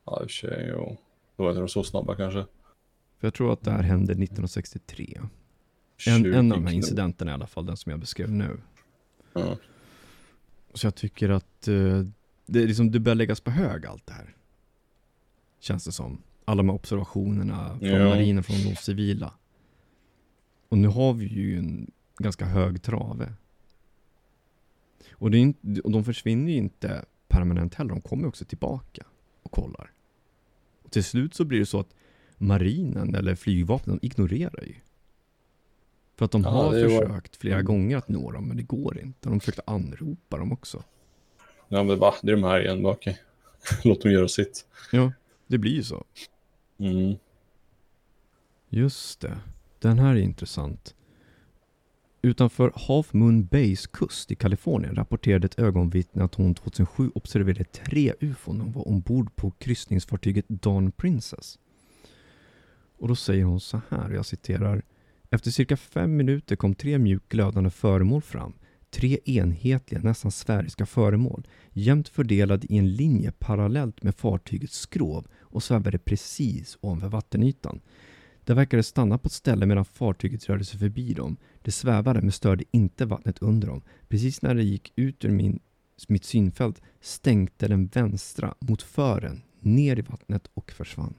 [0.07, 0.53] Ja, i och.
[0.69, 0.97] Jo.
[1.37, 2.45] Då var inte de så snabba kanske.
[3.19, 5.21] För jag tror att det här hände 1963.
[5.21, 5.29] En,
[5.97, 8.61] 20 en av de här incidenterna i alla fall, den som jag beskrev nu.
[9.33, 9.57] Ja.
[10.75, 12.03] Så jag tycker att eh,
[12.47, 14.37] det, är liksom, det börjar läggas på hög allt det här.
[15.61, 16.23] Känns det som.
[16.45, 18.09] Alla de här observationerna från Ja.
[18.09, 19.35] marinen, från de civila.
[20.69, 23.33] Och nu har vi ju en ganska hög trave.
[25.13, 29.07] Och, det är inte, och de försvinner ju inte permanent heller, de kommer också tillbaka
[29.43, 29.91] och kollar.
[30.83, 31.95] Och till slut så blir det så att
[32.39, 34.75] marinen eller flygvapnen de ignorerar ju.
[36.17, 38.63] För att de Ja, har det var- försökt flera gånger att nå dem, men det
[38.63, 39.29] går inte.
[39.29, 40.83] De försökte anropa dem också.
[41.69, 42.83] ja, men va, det är de här igen.
[42.83, 43.19] Bara, Okej.
[43.85, 44.67] Låt dem göra sitt.
[44.93, 45.13] Ja,
[45.47, 46.05] det blir ju så.
[46.79, 47.15] Mm.
[48.69, 49.39] Just det.
[49.79, 50.95] Den här är intressant.
[52.23, 58.15] Utanför Half Moon Bays kust i Kalifornien rapporterade ett ögonvittne att hon 2007 observerade tre
[58.21, 61.59] ufon när hon var ombord på kryssningsfartyget Dawn Princess.
[62.99, 64.83] Och då säger hon så här, jag citerar.
[65.35, 68.53] Efter cirka fem minuter kom tre mjukt glödande föremål fram.
[68.91, 75.63] Tre enhetliga, nästan sfäriska föremål, jämnt fördelade i en linje parallellt med fartygets skrov och
[75.63, 77.81] svävade precis ovanför vattenytan.
[78.45, 81.37] Det verkade stanna på ett ställe medan fartyget rörde sig förbi dem.
[81.63, 83.83] Det svävade men störde inte vattnet under dem.
[84.09, 85.61] Precis när det gick ut ur min,
[86.09, 91.15] mitt synfält stänkte den vänstra mot fören ner i vattnet och försvann.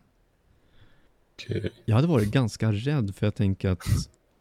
[1.35, 1.71] Okej.
[1.85, 3.83] Jag hade varit ganska rädd för jag tänker att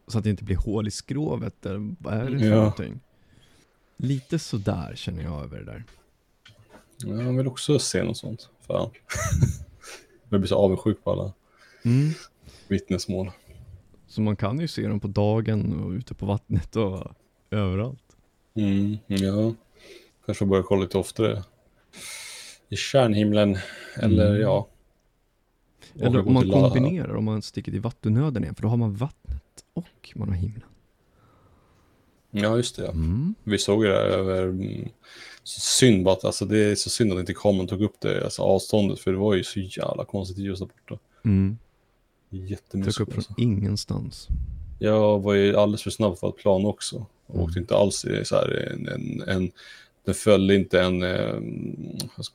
[0.07, 2.55] så att det inte blir hål i skrovet eller vad är det för Ja.
[2.55, 2.99] någonting?
[3.97, 5.83] Lite sådär känner jag över det där.
[6.97, 8.49] Ja, jag vill också se något sånt.
[8.67, 8.89] Fan.
[10.29, 11.33] jag blir så avundsjuk på alla
[11.85, 12.11] Mm.
[12.67, 13.31] vittnesmål.
[14.07, 17.11] Så man kan ju se dem på dagen och ute på vattnet och
[17.51, 18.03] överallt.
[18.55, 19.53] Mm, ja.
[20.25, 21.43] Kanske börja kolla lite oftare.
[22.69, 23.57] I kärnhimlen.
[23.95, 24.41] Eller Mm.
[24.41, 24.67] ja.
[25.99, 29.43] Eller om man kombinerar, om man sticker till vattennöden igen, för då har man vattnet
[29.73, 30.63] och man har himlen.
[32.31, 32.87] Ja, just det.
[32.87, 33.35] Mm.
[33.43, 34.43] Vi såg det här över...
[34.43, 34.89] mm,
[35.47, 38.41] Synd bara att alltså, det är så synd att inte kameran tog upp det, alltså
[38.41, 41.03] avståndet, för det var ju så jävla konstigt ljus där borta.
[41.25, 41.57] Mm.
[42.29, 42.99] Dök Jättemysigt.
[42.99, 43.33] upp från Alltså.
[43.37, 44.27] ingenstans.
[44.79, 47.05] Jag var ju alldeles för snabb för att plan också.
[47.27, 47.45] Och Mm.
[47.45, 49.51] åkte inte alls i så här en, en, en
[50.05, 51.35] den följde inte en eh,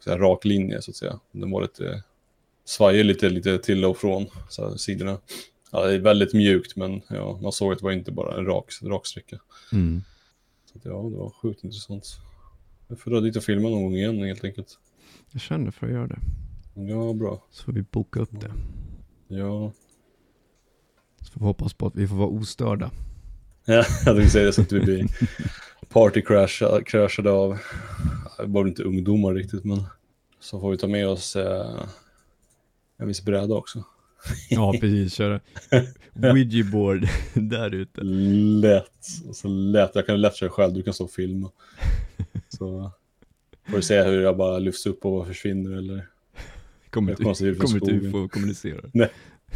[0.04, 1.20] säga, rak linje så att säga.
[1.32, 2.02] Den var lite
[2.70, 5.18] svajig lite, lite till och från så här, sidorna.
[5.72, 8.46] Ja, det är väldigt mjukt men ja, man såg att det var inte bara en
[8.46, 9.38] rak, rak sträcka.
[9.72, 10.02] Mm.
[10.64, 12.06] Så att, ja, det var sjukt intressant.
[12.88, 14.78] Jag får dra dit och filma någon gång igen helt enkelt.
[15.30, 16.18] Jag känner för att göra det.
[16.74, 17.44] Ja, bra.
[17.50, 18.52] Så får vi boka upp det.
[19.28, 19.72] Ja,
[21.20, 22.90] Så får vi hoppas på att vi får vara ostörda.
[23.64, 25.06] Ja, jag tänkte säga det så att vi blir
[25.88, 27.58] partycrashade crashade av,
[28.38, 29.84] väl inte ungdomar riktigt, men
[30.40, 31.80] så får vi ta med oss eh,
[33.00, 33.84] en viss bräda också.
[34.50, 35.14] Ja, precis.
[35.14, 35.40] Köra
[36.32, 38.00] Ouija board där ute.
[38.02, 39.90] Lätt, så lätt.
[39.94, 41.50] Jag kan lätt köra själv, du kan stå och filma.
[42.48, 42.90] Så
[43.68, 46.06] får vi se hur jag bara lyfts upp och försvinner eller...
[46.90, 47.92] Kommer inte.
[47.92, 48.80] UFO kommunicera.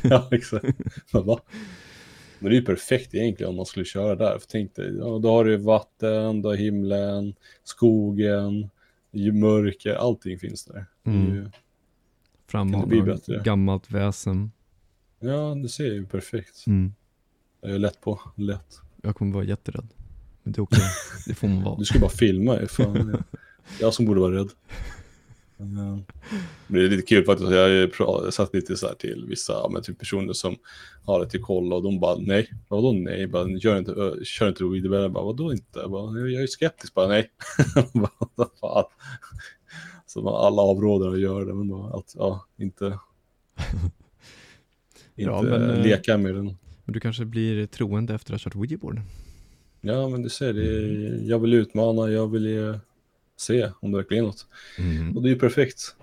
[0.02, 0.64] Ja, exakt.
[1.12, 4.38] Men, det är ju perfekt egentligen om man skulle köra där.
[4.38, 8.70] För tänk dig, ja, då har du vatten, du har himlen, skogen,
[9.32, 10.86] mörker, allting finns där.
[11.06, 11.50] Mm.
[12.54, 13.42] Ju- Frammana Kan det bli bättre?
[13.44, 14.50] gammalt väsen.
[15.20, 16.66] Ja, det ser ju perfekt.
[16.66, 16.94] Mm.
[17.60, 18.80] Jag är lätt på, lätt.
[19.02, 19.88] Jag kommer vara jätterädd.
[20.42, 20.80] Men det är okej.
[21.26, 21.76] Det får man vara.
[21.78, 23.24] Du ska bara filma ju, fan.
[23.80, 24.48] Jag, som borde vara rädd.
[25.56, 25.98] Men, eh,
[26.68, 29.98] det är lite kul faktiskt, jag har satt lite så här till vissa men typ
[29.98, 30.56] personer som
[31.04, 34.14] har det till koll och de bara nej, vadå nej, jag bara, gör inte, ö,
[34.24, 37.30] kör inte bara vadå inte, jag, bara, jag är skeptisk, bara nej.
[38.60, 38.84] Bara.
[40.14, 42.84] Så man, alla avråder att göra det, men bara att ja, inte,
[45.16, 46.56] inte Ja, men, eh, leka med den.
[46.84, 49.00] Men du kanske blir troende efter att ha kört Ouija board.
[49.80, 52.78] Ja, men du ser, det är, jag vill utmana, jag vill
[53.36, 54.46] se om det verkligen är något.
[54.78, 55.16] Mm.
[55.16, 55.96] Och det är ju perfekt.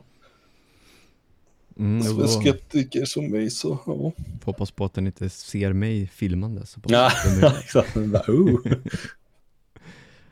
[1.77, 4.11] Mm, då skeptiker som mig så, ja.
[4.43, 6.65] hoppas på att den inte ser mig filmande.
[6.65, 7.11] Så Ja,
[7.59, 7.97] exakt.
[7.97, 8.59] Oh.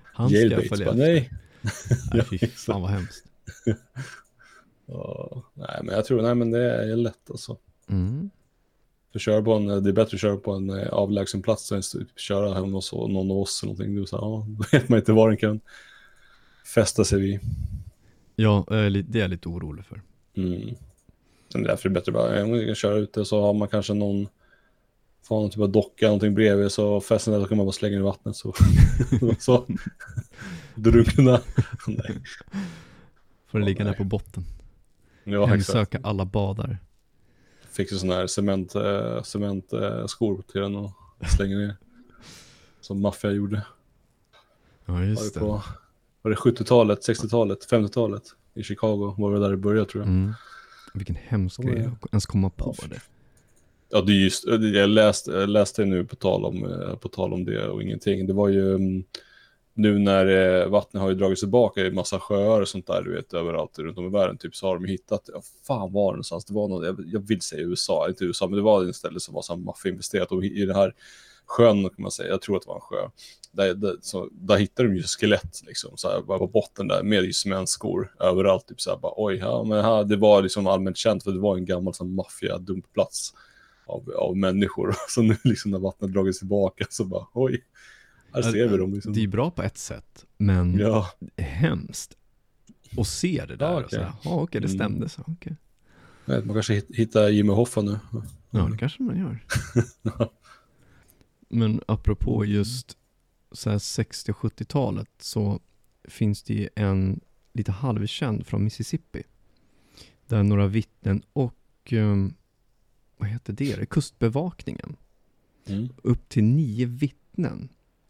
[0.04, 0.94] Han ska följa efter.
[0.94, 1.30] nej.
[2.14, 3.29] Nej, fy fan vad hemskt.
[4.92, 7.58] Ja, nej, men jag tror, nej men det är lätt alltså.
[7.90, 8.30] Mm.
[9.12, 11.78] För köra på en, det är bättre att köra på en eh, avlägsen plats än
[11.78, 13.96] att typ köra hemma hos någon av oss eller någonting.
[13.96, 15.60] Du, så, här, ja, då vet man inte var den kan
[16.76, 17.40] fästa sig vid.
[18.36, 20.02] Ja, det är jag lite orolig för.
[20.38, 20.76] Mm.
[21.54, 23.94] Men därför är det bättre bara, ja, man kan köra ute så har man kanske
[23.94, 24.28] någon,
[25.24, 27.96] får någon typ av docka någonting bredvid så fästen där så kan man bara slänga
[27.96, 28.54] den i vattnet så.
[29.40, 29.66] så.
[30.76, 31.42] Drunkna.
[31.88, 32.22] Nej.
[33.52, 33.98] Får Ja, ligga nej.
[33.98, 34.44] på botten.
[35.24, 35.76] Ja, exakt.
[35.76, 36.78] Hemsöka alla badare.
[37.72, 40.92] Fick sån här cement, eh, cement eh, skor till den och
[41.36, 41.76] slänger ner.
[42.82, 43.66] Som maffia gjorde.
[44.86, 45.46] Ja, just det, det.
[45.46, 45.64] på,
[46.22, 50.08] var det 70-talet, 60-talet, 50-talet i Chicago var det där det började tror jag.
[50.10, 50.34] Mm.
[50.94, 53.02] Vilken hemsk grej att ens komma på Ja, det.
[53.90, 57.34] Ja, det är just, jag läste, jag läste nu på tal, om, eh, på tal
[57.34, 58.28] om det och ingenting.
[58.28, 59.04] Det var ju mm,
[59.80, 63.16] nu när eh, vattnet har ju dragit tillbaka i massa sjöar och sånt där, du
[63.16, 66.16] vet, överallt runt om i världen, typ så har de hittat, ja, fan var det
[66.16, 68.94] någonstans, det var någon, jag, jag vill säga USA, inte USA, men det var en
[68.94, 70.94] ställe som var så här maffiainvesterat och i, den här
[71.46, 73.10] sjön kan man säga, jag tror att det var en sjö,
[73.52, 77.04] där, där, så, där hittade de ju skelett liksom, så här, bara på botten där
[77.04, 80.68] med just mänskor överallt, typ så här, bara oj, ja, men här, det var liksom
[80.68, 83.34] allmänt känt för det var en gammal sån maffia-dumpplats
[83.90, 84.96] av, av människor.
[85.08, 87.64] Så nu liksom när vattnet dragits tillbaka så bara oj,
[88.34, 89.14] här ser vi dem liksom.
[89.14, 92.18] Det är bra på ett sätt, men Ja, hemskt
[92.98, 93.66] att se det där.
[93.72, 94.00] Ja, och så okej.
[94.04, 94.78] här, Ja, okej, det Mm.
[94.78, 95.10] stämde.
[95.10, 95.56] Så, okej.
[96.26, 98.00] vet, man kanske hit- hittar Jimmy Hoffa nu.
[98.50, 99.40] Ja, det kanske man gör.
[101.50, 102.98] Men apropå just
[103.52, 105.60] så här 60 och 70-talet så
[106.04, 107.20] finns det ju en
[107.54, 109.24] lite halvkänd från Mississippi.
[110.28, 111.56] Där några vittnen och,
[111.92, 112.34] um,
[113.18, 114.96] vad heter det, kustbevakningen.
[115.66, 115.90] Mm.
[116.04, 117.70] Upp till nio vittnen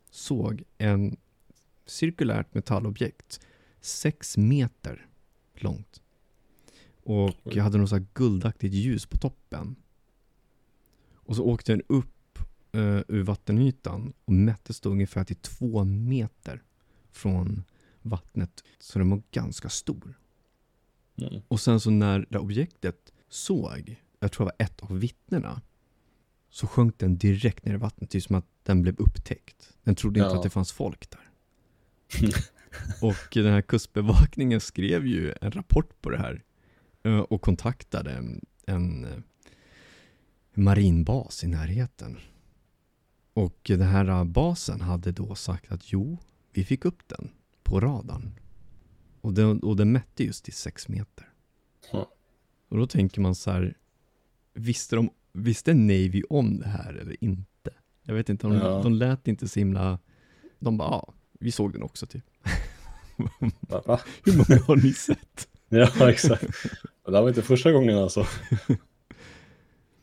[0.10, 1.18] såg en
[1.86, 3.40] cirkulärt metallobjekt
[3.82, 5.08] sex meter
[5.54, 6.02] långt.
[7.04, 7.60] Och Oj.
[7.60, 9.76] hade något så här guldaktigt ljus på toppen.
[11.14, 12.40] Och så åkte den upp
[12.72, 16.64] eh, ur vattenytan och mättes då ungefär till två meter
[17.12, 17.64] från
[18.02, 18.64] vattnet.
[18.80, 20.20] Så den var ganska stor.
[21.16, 21.42] Mm.
[21.48, 25.62] Och sen så när det objektet såg, jag tror det var ett av vittnena,
[26.50, 28.10] så sjönk den direkt ner i vattnet.
[28.10, 29.74] Det är som att den blev upptäckt.
[29.84, 30.38] Den trodde inte Ja.
[30.38, 31.30] att det fanns folk där.
[33.02, 36.44] och den här kustbevakningen skrev ju en rapport på det här
[37.04, 39.20] eh, och kontaktade en, en, eh,
[40.54, 42.18] marinbas i närheten.
[43.34, 46.18] Och den här basen hade då sagt att jo,
[46.54, 47.32] vi fick upp den
[47.64, 48.40] på radarn.
[49.22, 51.30] Och den, och den mätte just i sex meter.
[51.92, 52.12] Ja.
[52.70, 53.78] Och då tänker man så här,
[54.54, 57.72] visste, de, visste Navy om det här eller inte?
[58.04, 58.82] Jag vet inte, de, Ja.
[58.84, 60.00] de lät inte så himla,
[60.60, 62.24] de bara, ja, vi såg den också typ.
[63.60, 63.82] Va?
[63.86, 64.00] Va?
[64.24, 65.48] Hur många har ni sett?
[65.70, 66.44] Ja, exakt.
[67.06, 68.26] Det här var inte första gången alltså.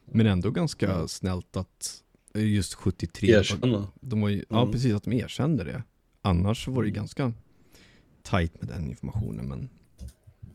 [0.04, 2.02] Men ändå ganska snällt att
[2.34, 3.88] just 73, Erkänna.
[4.00, 4.72] de var ju, ja Mm.
[4.72, 5.82] precis att de erkände det.
[6.22, 7.32] Annars var det ju ganska
[8.22, 9.68] tight med den informationen men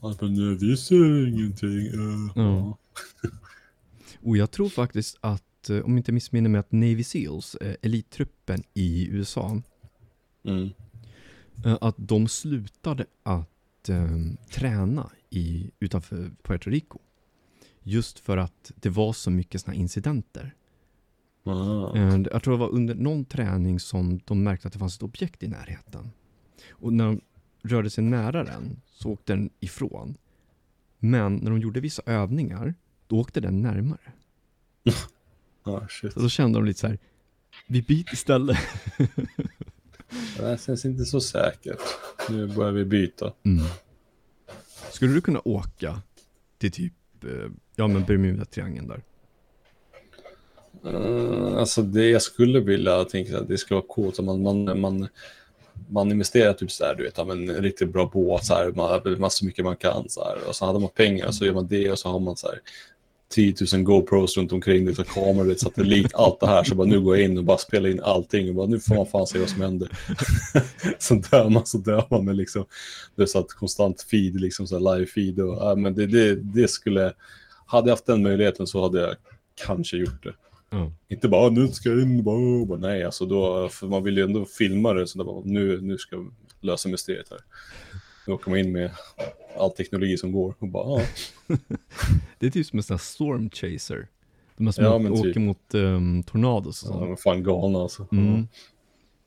[0.02, 1.70] bara, nu vi ser ingenting.
[2.00, 2.78] Uh, Ja.
[4.24, 7.76] Och jag tror faktiskt att, eh, om jag inte missminner mig, att Navy Seals, eh,
[7.82, 9.62] elittruppen i USA,
[10.44, 10.70] Mm.
[11.66, 13.48] eh, att de slutade att
[14.50, 17.00] träna i, utanför Puerto Rico.
[17.84, 20.56] Just för att det var så mycket sådana incidenter.
[21.96, 25.04] Eh, Jag tror det var under någon träning som de märkte att det fanns ett
[25.04, 26.12] objekt i närheten.
[26.72, 27.22] Och när de
[27.64, 30.18] rörde sig nära den så åkte den ifrån.
[31.00, 32.74] Men när de gjorde vissa övningar,
[33.12, 34.12] då åkte den närmare.
[35.64, 36.14] Ah, shit.
[36.14, 36.98] Så då kände de lite så här,
[37.68, 38.58] vi byter istället.
[40.38, 41.80] Det här känns inte så säkert.
[42.30, 43.34] Nu börjar vi byta.
[43.44, 43.66] Mm.
[44.92, 46.02] Skulle du kunna åka
[46.58, 46.94] till typ,
[47.24, 49.02] eh, ja men Bermuda-triangeln där?
[50.86, 54.80] Uh, alltså det jag skulle vilja tänka att det skulle vara coolt om man, man,
[54.80, 55.08] man,
[55.90, 59.20] man investerar typ så här, du vet, men en riktigt bra båt, så här, man,
[59.20, 61.54] man så mycket man kan så här, och så hade man pengar och så gör
[61.54, 62.60] man det och så har man så här
[63.32, 66.64] 10 000 GoPros runt omkring, så kameror, satellit, allt det här.
[66.64, 68.96] Så bara nu går jag in och bara spelar in allting och bara nu får
[68.96, 69.90] man fan se vad som händer.
[71.00, 72.66] så dör man så dör man med liksom,
[73.16, 76.08] det är så att konstant feed, liksom så här live feed och, ja, men det,
[76.08, 77.14] det, det skulle,
[77.66, 79.16] hade jag haft den möjligheten så hade jag
[79.66, 80.34] kanske gjort det.
[80.70, 80.92] Ja.
[81.10, 84.24] Inte bara nu ska jag in, bara, bara, nej alltså då, för man vill ju
[84.24, 87.40] ändå filma det så där, bara, nu, nu ska jag lösa mysteriet här.
[88.26, 88.92] Då åker man in med
[89.58, 91.02] all teknologi som går och bara,
[91.48, 91.58] ja.
[92.42, 94.08] Det är typ som en sån här storm chaser.
[94.58, 95.36] De här som Ja, åker, typ.
[95.36, 97.02] mot um, tornados och ja sånt.
[97.06, 98.08] de är fan galna alltså.
[98.12, 98.48] Mm.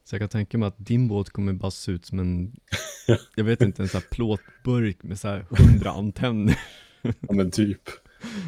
[0.04, 2.56] Så jag kan tänka mig att din båt kommer bara se ut som en,
[3.36, 6.58] jag vet inte, en sån här plåtburk med så här hundra antenner.
[7.02, 7.80] Ja men typ.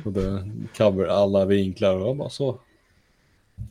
[0.05, 2.61] Och det cover alla vinklar och bara så.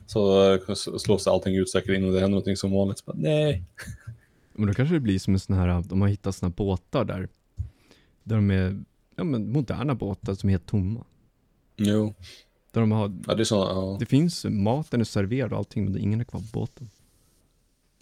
[0.06, 3.06] Så eh, slås allting ut säkert in och det händer någonting som vanligt.
[3.06, 3.64] Bara, nej.
[4.54, 7.30] Men då kanske det blir som en sån här, de har hittat såna båtar där.
[8.24, 8.84] Där de är,
[9.16, 11.04] ja men moderna båtar som är helt tomma.
[11.78, 12.14] Jo,
[12.72, 13.98] Där de har, ja, det är sådana, ja.
[14.00, 16.90] det finns, maten är serverad och allting men ingen är kvar på båten.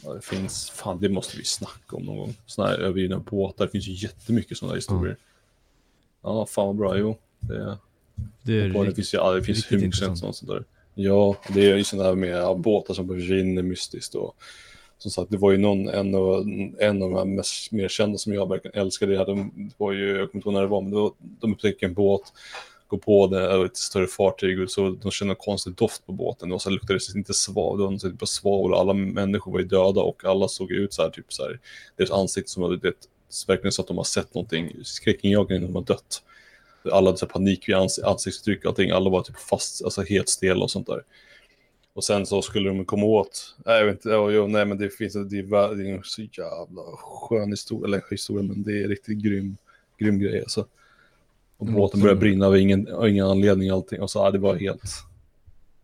[0.03, 0.13] ja.
[0.13, 2.35] Det finns, fan det måste vi snacka om någon gång.
[2.45, 5.17] Sådana här övergivna båtar, det finns ju jättemycket sådana historier.
[6.21, 7.17] Ja, fan vad bra, jo.
[7.39, 7.77] Det,
[8.41, 10.63] Det är Och det rikt- finns ju ja, det finns hur mycket sånt, där.
[10.95, 14.35] Ja, det är ju sånt där med ja, båtar som försvinner mystiskt och
[15.03, 16.45] som sagt, det var ju någon, en av,
[16.79, 19.91] en av de här mest, mer kända som jag verkligen älskade, det, hade, det var
[19.91, 22.21] ju, jag kommer inte ihåg när det var, men det var, de upptäckte en båt,
[22.87, 26.51] går på det, ett större fartyg, och så de kände en konstig doft på båten,
[26.51, 29.51] och så luktade det inte svavel, det var någon typ av svavel, och alla människor
[29.51, 31.59] var ju döda, och alla såg ut så här, typ så här,
[31.97, 32.93] deras ansikte som hade, det,
[33.47, 36.23] verkligen så att de har sett någonting, skräckinjagande när de har dött
[36.91, 38.91] alla hade så här panik vid ans ansiktsuttryck och allting.
[38.91, 41.03] Alla var typ fast, alltså helt stela och sånt där.
[41.93, 44.77] Och sen så skulle de komma åt, nej jag vet inte, ja, jo, nej men
[44.77, 48.83] det finns, det är, det är en så jävla skön historia, eller historia, men det
[48.83, 49.57] är riktigt grym,
[49.99, 50.67] grym grej alltså.
[51.57, 54.01] Och båten började brinna av ingen, av ingen anledning allting.
[54.01, 54.81] Och så, ja, det var helt,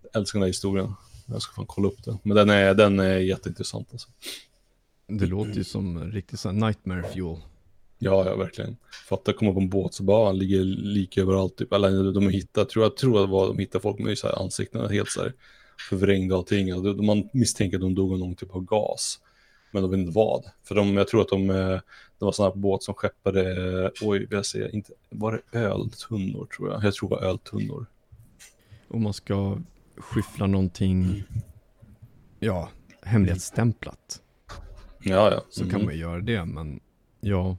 [0.02, 0.94] jag älskar den här historien.
[1.26, 2.18] Jag ska fan kolla upp den.
[2.24, 4.10] Men den är, den är jätteintressant alltså.
[5.08, 7.38] Det låter ju som en riktig sån nightmare fuel.
[8.00, 8.78] Ja, ja, verkligen.
[9.10, 11.56] Fatta komma på en båt så bara han ligger lika överallt.
[11.58, 11.74] Typ.
[11.74, 14.44] Eller de hittar, tror jag tror att det var de hittade folk med så här
[14.44, 15.34] ansiktena helt så här
[15.90, 17.06] förvrängda och allting.
[17.06, 19.20] Man misstänker att de dog av någon typ av gas.
[19.72, 20.46] Men de vet inte vad.
[20.64, 21.56] För de, jag tror att de, eh,
[22.20, 23.42] det var sådana båt som skeppade,
[23.86, 26.84] eh, oj, jag säger inte, var det öltunnor tror jag?
[26.84, 27.86] Jag tror det var öltunnor.
[28.88, 29.58] Om man ska
[29.98, 31.24] skyffla någonting,
[32.40, 32.70] ja,
[33.02, 34.22] hemlighetsstämplat.
[35.04, 35.44] Ja, ja.
[35.50, 35.86] Så kan Mhm.
[35.86, 36.80] man ju göra det, men
[37.20, 37.58] ja.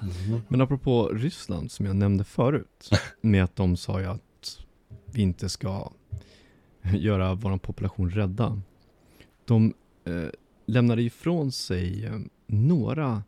[0.00, 0.40] Mhm.
[0.48, 2.90] Men apropå Ryssland som jag nämnde förut,
[3.20, 4.58] med att de sa ju att
[5.12, 5.92] vi inte ska
[6.94, 8.60] göra vår population rädda.
[9.44, 9.74] De
[10.04, 10.28] eh,
[10.66, 13.22] lämnade ifrån sig eh, några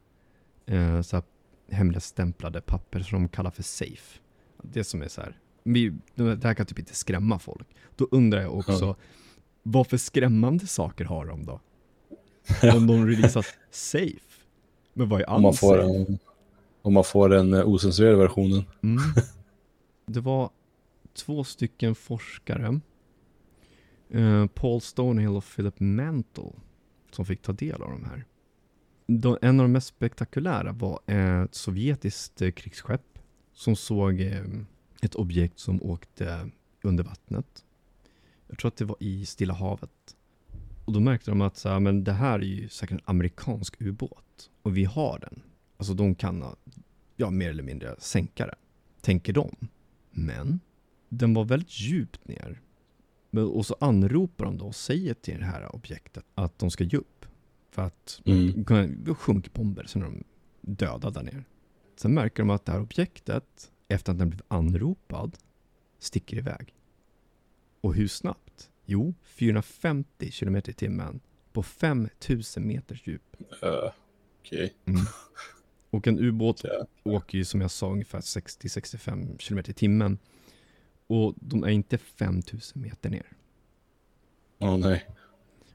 [0.66, 1.24] eh, så här
[1.70, 4.20] hemligstämplade papper som de kallar för safe.
[4.62, 7.66] Det som är så här, vi, det här kan typ inte skrämma folk.
[7.96, 8.96] Då undrar jag också, Ja.
[9.62, 11.60] vad för skrämmande saker har de då?
[12.76, 14.20] Om de releasat safe?
[14.92, 16.18] Men vad är Om man får en,
[16.82, 18.64] om man får den eh, ocensurerade versionen.
[18.82, 19.02] Mm.
[20.06, 20.50] Det var
[21.14, 22.80] två stycken forskare,
[24.14, 26.52] eh, Paul Stonehill och Philip Mantle,
[27.10, 28.24] som fick ta del av de här.
[29.06, 33.18] De, en av de mest spektakulära var eh, ett sovjetiskt eh, krigsskepp
[33.52, 34.44] som såg eh,
[35.02, 36.50] ett objekt som åkte
[36.82, 37.64] under vattnet.
[38.46, 40.16] Jag tror att det var i Stilla havet.
[40.84, 43.80] Och då märkte de att så här, men det här är ju säkert en amerikansk
[43.80, 45.42] ubåt och vi har den.
[45.76, 46.44] Alltså de kan
[47.16, 48.56] ja, mer eller mindre sänka den,
[49.00, 49.56] tänker de.
[50.10, 50.60] Men
[51.08, 52.60] den var väldigt djupt ner.
[53.42, 56.98] Och så anropar de då och säger till det här objektet att de ska ge
[56.98, 57.26] upp.
[57.70, 59.14] För att Mm.
[59.14, 60.24] sjunker bomber, sen är de
[60.60, 61.44] döda där nere.
[61.96, 65.36] Sen märker de att det här objektet, efter att den blivit anropad,
[65.98, 66.74] sticker iväg.
[67.80, 68.70] Och hur snabbt?
[68.84, 71.20] Jo, 450 km i timmen
[71.52, 73.36] på 5000 meters djup.
[73.64, 73.90] Uh,
[74.40, 74.74] Okej.
[75.90, 76.86] Och en ubåt Ja.
[77.02, 80.18] åker ju som jag sa ungefär 60-65 km i timmen.
[81.06, 83.26] Och de är inte 5000 meter ner.
[84.58, 85.06] Åh nej.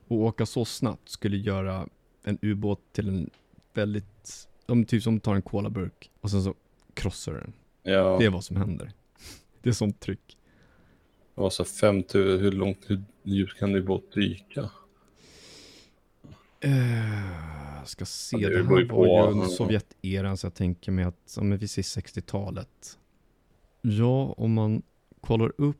[0.07, 1.88] Och åka så snabbt skulle göra
[2.23, 3.30] en ubåt till en
[3.73, 6.55] väldigt, de typ som tar en colaburk och sen så
[6.93, 7.53] krossar den.
[7.84, 8.91] Ja, Det är vad som händer.
[9.61, 10.38] Det är sånt tryck.
[11.36, 14.69] det var så 5000, hur långt, hur djupt kan det båt dyka?
[16.65, 19.47] Uh, ska se, Ja, det det, här var ju under.
[19.47, 22.97] Sovjeteran så jag tänker mig att, ja men vi ser 60-talet.
[23.82, 24.82] Ja, om man
[25.22, 25.78] kollar upp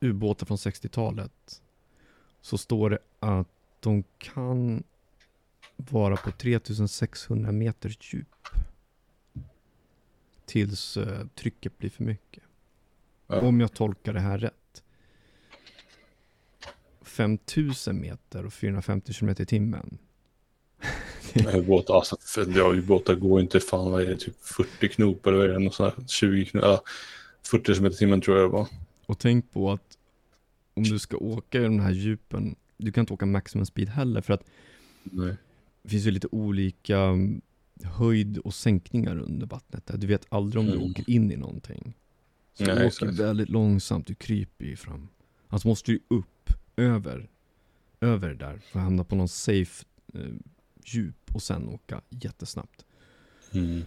[0.00, 1.62] ubåtar från 60-talet
[2.40, 3.48] så står det att
[3.80, 4.82] de kan
[5.76, 8.26] vara på 3600 meters djup.
[10.46, 12.42] Tills eh, trycket blir för mycket.
[13.26, 13.40] Ja.
[13.40, 14.82] Om jag tolkar det här rätt.
[17.02, 19.98] 5000 meter och 450 km i timmen.
[21.54, 25.46] Ubåtar, alltså, för, ja, går inte fan, vad är det, typ 40 knop eller vad
[25.46, 26.82] är det, något sånt här, 20 knop, ja,
[27.42, 28.68] 40 km timmen tror jag det var.
[29.06, 29.98] Och tänk på att
[30.74, 34.20] om du ska åka i de här djupen, du kan inte åka maximum speed heller
[34.20, 34.44] för att
[35.02, 35.36] Nej.
[35.82, 37.14] det finns ju lite olika
[37.82, 39.90] höjd och sänkningar under vattnet.
[39.94, 40.90] Du vet aldrig om du Mm.
[40.90, 41.94] åker in i någonting.
[42.54, 43.12] Så Nej, du åker exakt.
[43.18, 45.08] väldigt långsamt, du kryper ju fram.
[45.48, 47.28] Alltså måste du upp, över,
[48.00, 49.84] över där för att hamna på någon safe
[50.14, 50.20] eh,
[50.84, 52.84] djup och sen åka jättesnabbt.
[53.52, 53.82] Mm.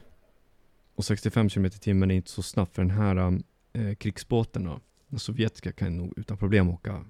[1.01, 3.41] Och 65 km i timmen är inte så snabbt för den här
[3.73, 4.79] eh, krigsbåten då.
[5.07, 7.05] Den sovjetiska kan nog utan problem åka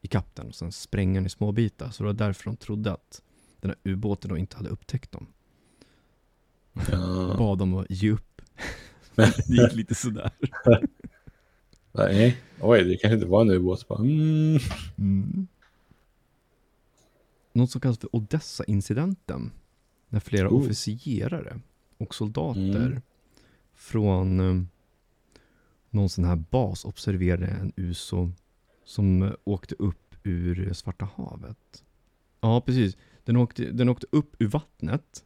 [0.00, 1.90] i den och sen spränga den i små bitar.
[1.90, 3.22] Så det var därför de trodde att
[3.60, 5.26] den här ubåten då inte hade upptäckt dem.
[6.72, 7.34] Ja.
[7.38, 8.42] Bad dem att ge upp.
[9.14, 10.30] det gick lite sådär.
[11.92, 13.88] Nej, oj, det kanske inte var en ubåt.
[13.88, 14.58] Bara, mm.
[14.98, 15.46] Mm.
[17.52, 19.50] Något som kallas för Odessa-incidenten.
[20.08, 20.54] När flera Oh.
[20.54, 21.60] officerare
[21.98, 23.02] och soldater Mm.
[23.82, 24.62] Från eh,
[25.90, 28.32] någon sån här bas observerade en USO
[28.84, 31.84] som eh, åkte upp ur Svarta havet.
[32.40, 32.96] Ja, precis.
[33.24, 35.24] Den åkte, den åkte upp ur vattnet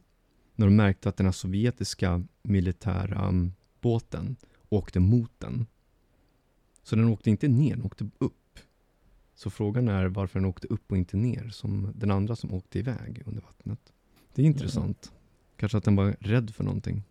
[0.55, 3.51] när de märkte att den här sovjetiska militära mm,
[3.81, 4.35] båten
[4.69, 5.65] åkte mot den.
[6.83, 8.59] Så den åkte inte ner, den åkte upp.
[9.35, 12.79] Så frågan är varför den åkte upp och inte ner som den andra som åkte
[12.79, 13.93] iväg under vattnet.
[14.33, 15.11] Det är intressant.
[15.57, 17.03] Kanske att den var rädd för någonting.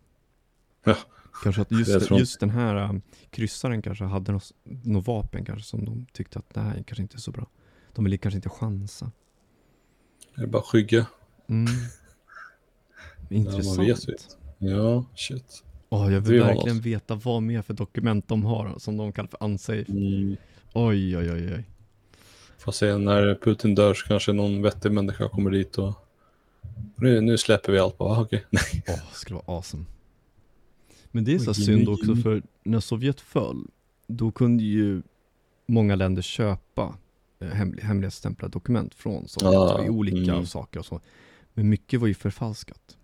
[0.87, 0.95] Ja.
[1.43, 5.85] Kanske att just, just den här um, kryssaren kanske hade något, något vapen kanske som
[5.85, 7.47] de tyckte att det här kanske inte är så bra.
[7.93, 9.11] De ville kanske inte chansa.
[10.35, 11.05] Det är bara skygga.
[11.47, 11.73] Mm.
[13.29, 13.79] Intressant.
[13.79, 14.15] vet ju.
[14.57, 15.63] Ja, shit.
[15.89, 19.43] Åh, jag vill verkligen veta vad mer för dokument de har som de kallar för
[19.43, 19.85] unsafe.
[19.91, 20.35] Mm.
[20.73, 21.63] Oj, oj, oj, oj.
[22.57, 25.93] Får se när Putin dör så kanske någon vettig människa kommer dit och
[26.95, 27.97] nu, nu släpper vi allt.
[27.97, 28.45] Bara, okej.
[28.87, 29.85] Åh, det skulle vara awesome.
[31.11, 33.67] Men det är så synd också för när Sovjet föll,
[34.07, 35.01] då kunde ju
[35.65, 36.95] många länder köpa
[37.39, 40.45] eh, hemlig, hemlighetsstämplade dokument från Sovjet Ah, i olika mm.
[40.45, 41.01] saker och så.
[41.53, 42.97] Men mycket var ju förfalskat.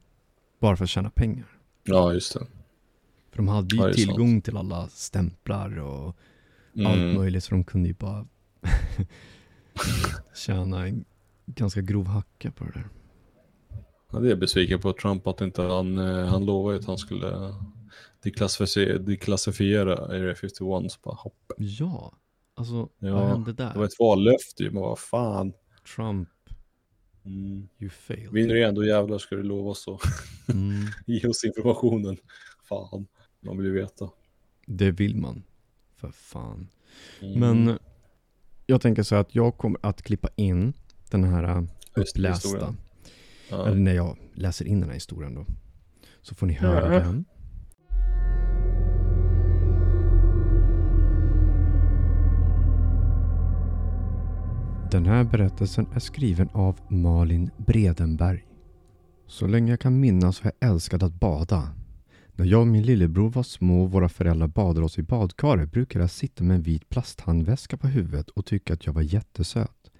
[0.60, 1.46] Bara för att tjäna pengar.
[1.84, 2.46] Ja, just det.
[3.30, 6.16] För de hade ju Ja, tillgång till alla stämplar och
[6.86, 7.16] allt Mm.
[7.16, 8.26] möjligt så de kunde ju bara
[10.36, 11.06] tjäna en
[11.46, 12.88] ganska grov hacka på det där.
[14.12, 16.98] Ja, det är jag besviken på Trump att inte han, eh, han lovade att han
[16.98, 17.54] skulle
[18.24, 20.58] deklassifiera, deklassifiera Area 51.
[20.92, 21.52] Så bara, hopp.
[21.58, 22.14] Ja,
[22.56, 23.74] alltså Ja, vad hände där?
[23.74, 25.54] Det var ett vallöfte ju, men vad fan.
[25.96, 26.30] Trump,
[27.26, 27.68] Mm.
[27.80, 28.32] you failed.
[28.32, 30.00] Vinner du ändå jävlar ska du lova så.
[30.50, 30.86] Mm.
[31.06, 32.18] Ge oss informationen.
[32.70, 33.08] Fan,
[33.40, 34.10] man vill ju veta.
[34.66, 35.44] Det vill man.
[35.96, 36.68] För fan.
[37.22, 37.40] Mm.
[37.40, 37.80] Men
[38.66, 40.74] jag tänker så här att jag kommer att klippa in
[41.12, 41.64] den här äh,
[41.96, 42.76] upplästa.
[43.50, 43.68] Ja.
[43.68, 45.46] Eller när jag läser in den här historien då.
[46.22, 47.00] Så får ni höra Ja.
[47.00, 47.26] den.
[54.94, 58.46] Den här berättelsen är skriven av Malin Bredenberg.
[59.28, 61.74] Så länge jag kan minnas har jag älskat att bada.
[62.34, 66.04] När jag och min lillebror var små och våra föräldrar badade oss i badkaret brukade
[66.04, 69.92] jag sitta med en vit plasthandväska på huvudet och tycka att jag var jättesöt.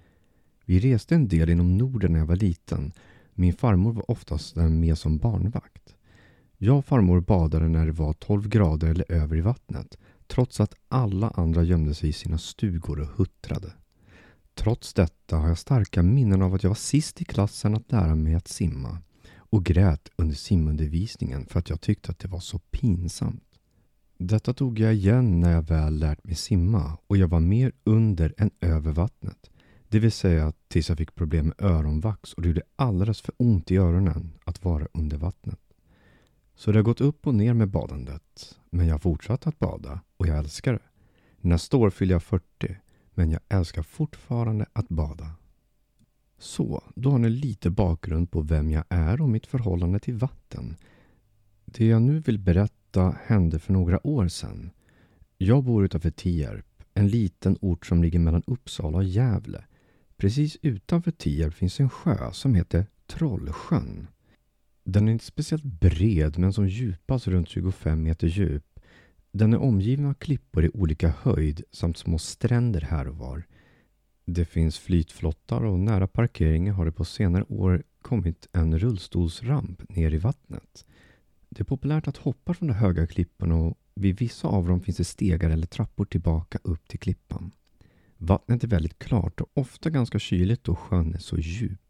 [0.64, 2.92] Vi reste en del inom Norden när jag var liten.
[3.32, 5.94] Min farmor var oftast med som barnvakt.
[6.58, 10.74] Jag och farmor badade när det var 12 grader eller över i vattnet trots att
[10.88, 13.72] alla andra gömde sig i sina stugor och huttrade.
[14.54, 18.14] Trots detta har jag starka minnen av att jag var sist i klassen att lära
[18.14, 18.98] mig att simma
[19.36, 23.44] och grät under simundervisningen för att jag tyckte att det var så pinsamt.
[24.18, 28.34] Detta tog jag igen när jag väl lärt mig simma och jag var mer under
[28.38, 29.50] än över vattnet.
[29.88, 33.70] Det vill säga tills jag fick problem med öronvax och det gjorde alldeles för ont
[33.70, 35.60] i öronen att vara under vattnet.
[36.56, 38.58] Så det har gått upp och ner med badandet.
[38.70, 40.82] Men jag har fortsatt att bada och jag älskar det.
[41.40, 42.76] Nästa år fyller jag 40
[43.14, 45.30] men jag älskar fortfarande att bada.
[46.38, 50.76] Så, då har ni lite bakgrund på vem jag är och mitt förhållande till vatten.
[51.64, 54.70] Det jag nu vill berätta hände för några år sedan.
[55.38, 59.64] Jag bor utanför Tierp, en liten ort som ligger mellan Uppsala och Gävle.
[60.16, 64.06] Precis utanför Tierp finns en sjö som heter Trollsjön.
[64.84, 68.73] Den är inte speciellt bred men som djupast runt 25 meter djup.
[69.36, 73.46] Den är omgiven av klippor i olika höjd samt små stränder här och var.
[74.24, 80.14] Det finns flytflottar och nära parkeringen har det på senare år kommit en rullstolsramp ner
[80.14, 80.86] i vattnet.
[81.48, 84.96] Det är populärt att hoppa från de höga klipporna och vid vissa av dem finns
[84.96, 87.50] det stegar eller trappor tillbaka upp till klippan.
[88.16, 91.83] Vattnet är väldigt klart och ofta ganska kyligt då sjön är så djup.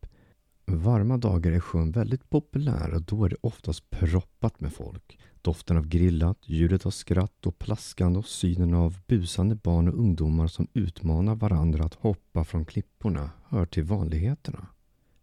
[0.66, 5.18] Varma dagar är sjön väldigt populär och då är det oftast proppat med folk.
[5.42, 10.46] Doften av grillat, ljudet av skratt och plaskande och synen av busande barn och ungdomar
[10.46, 14.66] som utmanar varandra att hoppa från klipporna hör till vanligheterna.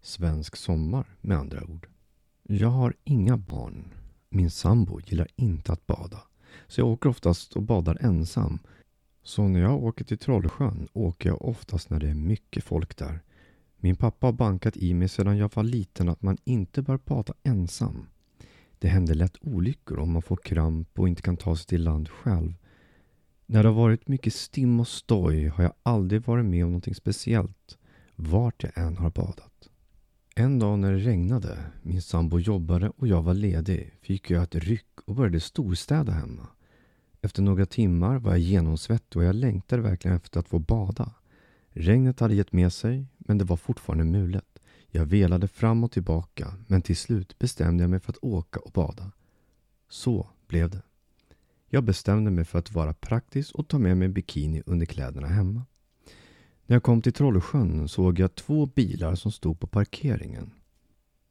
[0.02, 1.88] Svensk sommar med andra ord.
[2.44, 3.94] Jag har inga barn.
[4.30, 6.24] Min sambo gillar inte att bada.
[6.68, 8.60] Så jag åker oftast och badar ensam.
[9.24, 13.22] Så när jag åker till Trollsjön åker jag oftast när det är mycket folk där.
[13.84, 17.34] Min pappa har bankat i mig sedan jag var liten att man inte bör bada
[17.44, 18.08] ensam.
[18.80, 22.10] Det händer lätt olyckor om man får kramp och inte kan ta sig till land
[22.10, 22.54] själv.
[23.46, 26.98] När det har varit mycket stim och stoj har jag aldrig varit med om något
[26.98, 27.78] speciellt,
[28.16, 29.70] vart jag än har badat.
[30.36, 34.56] En dag när det regnade, min sambo jobbade och jag var ledig, fick jag ett
[34.56, 36.48] ryck och började storstäda hemma.
[37.22, 41.12] Efter några timmar var jag genomsvettig och jag längtade verkligen efter att få bada.
[41.70, 44.60] Regnet hade gett med sig, men det var fortfarande mulet.
[44.88, 48.72] Jag velade fram och tillbaka men till slut bestämde jag mig för att åka och
[48.72, 49.12] bada.
[49.90, 50.82] Så blev det.
[51.70, 55.66] Jag bestämde mig för att vara praktisk och ta med mig bikini under kläderna hemma.
[56.66, 60.52] När jag kom till Trollsjön såg jag två bilar som stod på parkeringen.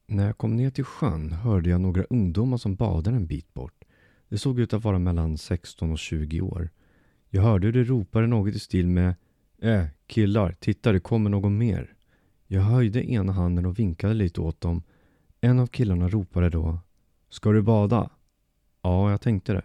[0.06, 3.84] När jag kom ner till sjön hörde jag några ungdomar som badade en bit bort.
[4.28, 6.70] Det såg ut att vara mellan 16 och 20 år.
[7.30, 9.14] Jag hörde hur de ropade något i stil med
[9.62, 11.94] Äh, killar, titta det kommer någon mer.
[12.46, 14.82] Jag höjde ena handen och vinkade lite åt dem.
[15.40, 16.78] En av killarna ropade då.
[17.28, 18.10] Ska du bada?
[18.82, 19.62] Ja, jag tänkte det.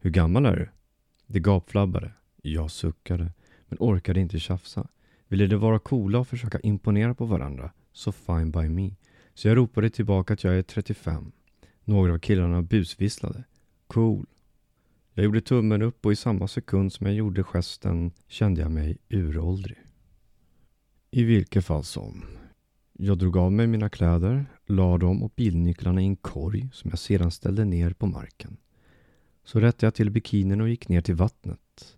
[0.00, 0.68] Hur gammal är du?
[1.26, 2.12] Det gapflabbade.
[2.42, 3.32] Jag suckade,
[3.68, 4.88] men orkade inte tjafsa.
[5.28, 8.90] Ville de vara coola och försöka imponera på varandra, så fine by me.
[9.34, 11.32] Så jag ropade tillbaka att jag är 35.
[11.84, 13.44] Några av killarna busvisslade.
[13.86, 14.26] Cool.
[15.18, 18.98] Jag gjorde tummen upp och i samma sekund som jag gjorde gesten kände jag mig
[19.08, 19.78] uråldrig.
[21.10, 22.24] I vilket fall som.
[22.92, 26.98] Jag drog av mig mina kläder, la dem och bilnycklarna i en korg som jag
[26.98, 28.56] sedan ställde ner på marken.
[29.44, 31.96] Så rättade jag till bikinin och gick ner till vattnet.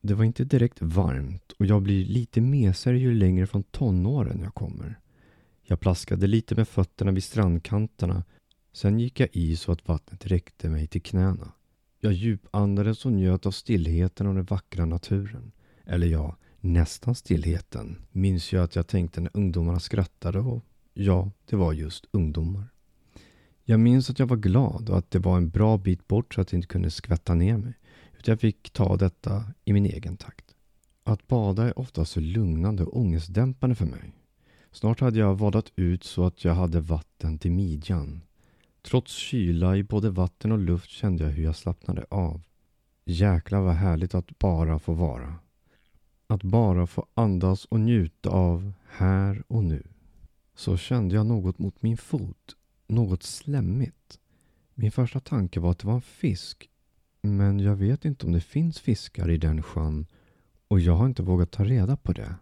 [0.00, 4.54] Det var inte direkt varmt och jag blir lite mesigare ju längre från tonåren jag
[4.54, 5.00] kommer.
[5.62, 8.24] Jag plaskade lite med fötterna vid strandkanterna.
[8.72, 11.52] Sen gick jag i så att vattnet räckte mig till knäna.
[12.02, 15.52] Jag djupandades och njöt av stillheten och den vackra naturen.
[15.84, 21.56] Eller ja, nästan stillheten, minns jag att jag tänkte när ungdomarna skrattade och ja, det
[21.56, 22.64] var just ungdomar.
[23.64, 26.40] Jag minns att jag var glad och att det var en bra bit bort så
[26.40, 27.74] att jag inte kunde skvätta ner mig.
[28.18, 30.54] Utan jag fick ta detta i min egen takt.
[31.04, 34.12] Att bada är ofta så lugnande och ångestdämpande för mig.
[34.72, 38.20] Snart hade jag vadat ut så att jag hade vatten till midjan.
[38.82, 42.42] Trots kyla i både vatten och luft kände jag hur jag slappnade av.
[43.04, 45.34] Jäklar vad härligt att bara få vara.
[46.26, 49.82] Att bara få andas och njuta av här och nu.
[50.54, 52.56] Så kände jag något mot min fot.
[52.86, 54.18] Något slemmigt.
[54.74, 56.70] Min första tanke var att det var en fisk.
[57.22, 60.06] Men jag vet inte om det finns fiskar i den sjön
[60.68, 62.34] och jag har inte vågat ta reda på det.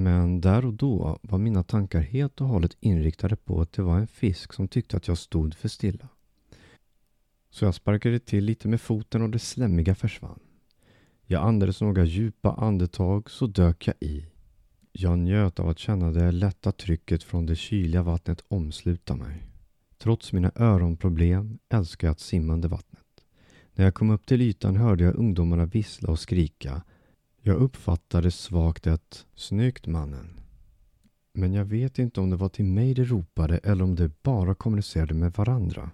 [0.00, 3.98] Men där och då var mina tankar helt och hållet inriktade på att det var
[3.98, 6.08] en fisk som tyckte att jag stod för stilla.
[7.50, 10.40] Så jag sparkade till lite med foten och det slemmiga försvann.
[11.26, 14.26] Jag andades några djupa andetag så dök jag i.
[14.92, 19.46] Jag njöt av att känna det lätta trycket från det kyliga vattnet omsluta mig.
[19.98, 23.24] Trots mina öronproblem älskar jag att simma under vattnet.
[23.74, 26.82] När jag kom upp till ytan hörde jag ungdomarna vissla och skrika.
[27.42, 30.40] Jag uppfattade svagt ett ”Snyggt mannen”.
[31.32, 34.54] Men jag vet inte om det var till mig de ropade eller om de bara
[34.54, 35.90] kommunicerade med varandra.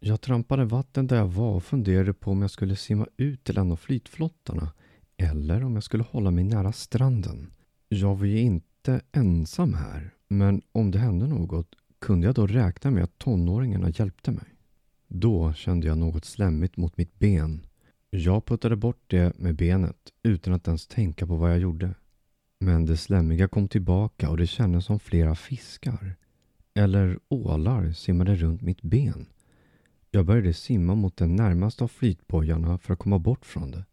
[0.00, 3.58] Jag trampade vatten där jag var och funderade på om jag skulle simma ut till
[3.58, 4.72] en av flytflottarna
[5.16, 7.50] eller om jag skulle hålla mig nära stranden.
[7.88, 12.90] Jag var ju inte ensam här, men om det hände något kunde jag då räkna
[12.90, 14.54] med att tonåringarna hjälpte mig.
[15.08, 17.66] Då kände jag något slemmigt mot mitt ben.
[18.10, 21.94] Jag puttade bort det med benet utan att ens tänka på vad jag gjorde.
[22.60, 26.16] Men det slemmiga kom tillbaka och det kändes som flera fiskar
[26.74, 29.26] eller ålar simmade runt mitt ben.
[30.10, 33.84] Jag började simma mot den närmaste av flytbojarna för att komma bort från det.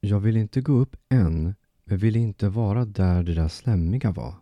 [0.00, 4.34] Jag ville inte gå upp än, men ville inte vara där det där slemmiga var.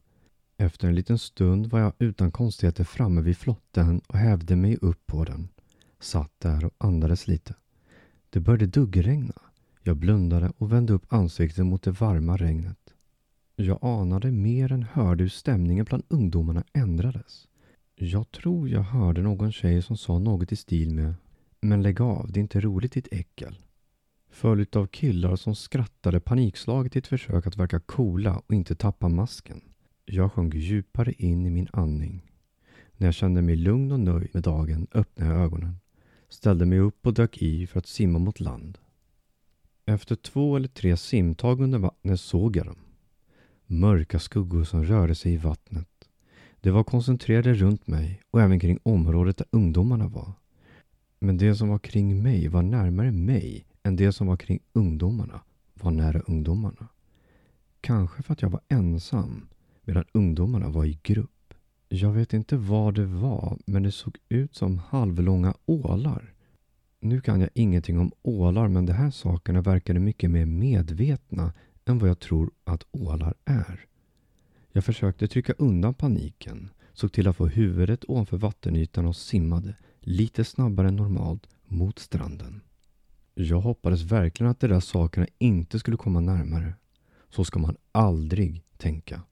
[0.57, 5.07] Efter en liten stund var jag utan konstigheter framme vid flotten och hävde mig upp
[5.07, 5.49] på den.
[6.01, 7.55] Satt där och andades lite.
[8.33, 9.35] Det började duggregna.
[9.83, 12.95] Jag blundade och vände upp ansiktet mot det varma regnet.
[13.57, 17.49] Jag anade mer än hörde hur stämningen bland ungdomarna ändrades.
[17.95, 21.14] Jag tror jag hörde någon tjej som sa något i stil med
[21.61, 23.59] Men lägg av, det är inte roligt ditt äckel.
[24.30, 29.09] Följt av killar som skrattade panikslaget i ett försök att verka coola och inte tappa
[29.09, 29.61] masken.
[30.05, 32.30] Jag sjönk djupare in i min andning.
[32.97, 35.76] När jag kände mig lugn och nöjd med dagen öppnade jag ögonen,
[36.33, 38.78] ställde mig upp och dök i för att simma mot land.
[39.85, 42.78] Efter två eller tre simtag under vattnet såg jag dem.
[43.66, 46.09] Mörka skuggor som rörde sig i vattnet.
[46.61, 50.33] De var koncentrerade runt mig och även kring området där ungdomarna var.
[51.18, 55.41] Men det som var kring mig var närmare mig än det som var kring ungdomarna
[55.74, 56.89] var nära ungdomarna.
[57.80, 59.49] Kanske för att jag var ensam
[59.83, 61.30] medan ungdomarna var i grupp.
[61.95, 66.34] Jag vet inte vad det var, men det såg ut som halvlånga ålar.
[67.01, 71.53] Nu kan jag ingenting om ålar, men de här sakerna verkade mycket mer medvetna
[71.84, 73.86] än vad jag tror att ålar är.
[74.72, 80.45] Jag försökte trycka undan paniken, såg till att få huvudet ovanför vattenytan och simmade, lite
[80.45, 82.61] snabbare än normalt, mot stranden.
[83.34, 86.74] Jag hoppades verkligen att de där sakerna inte skulle komma närmare.
[87.30, 89.22] Så ska man aldrig tänka.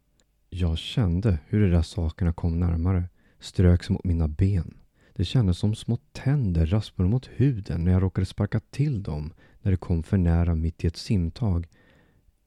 [0.52, 3.04] Jag kände hur de där sakerna kom närmare,
[3.38, 4.74] Ströks mot mina ben.
[5.14, 9.32] Det kändes som små tänder raspade mot huden när jag råkade sparka till dem
[9.62, 11.68] när det kom för nära mitt i ett simtag.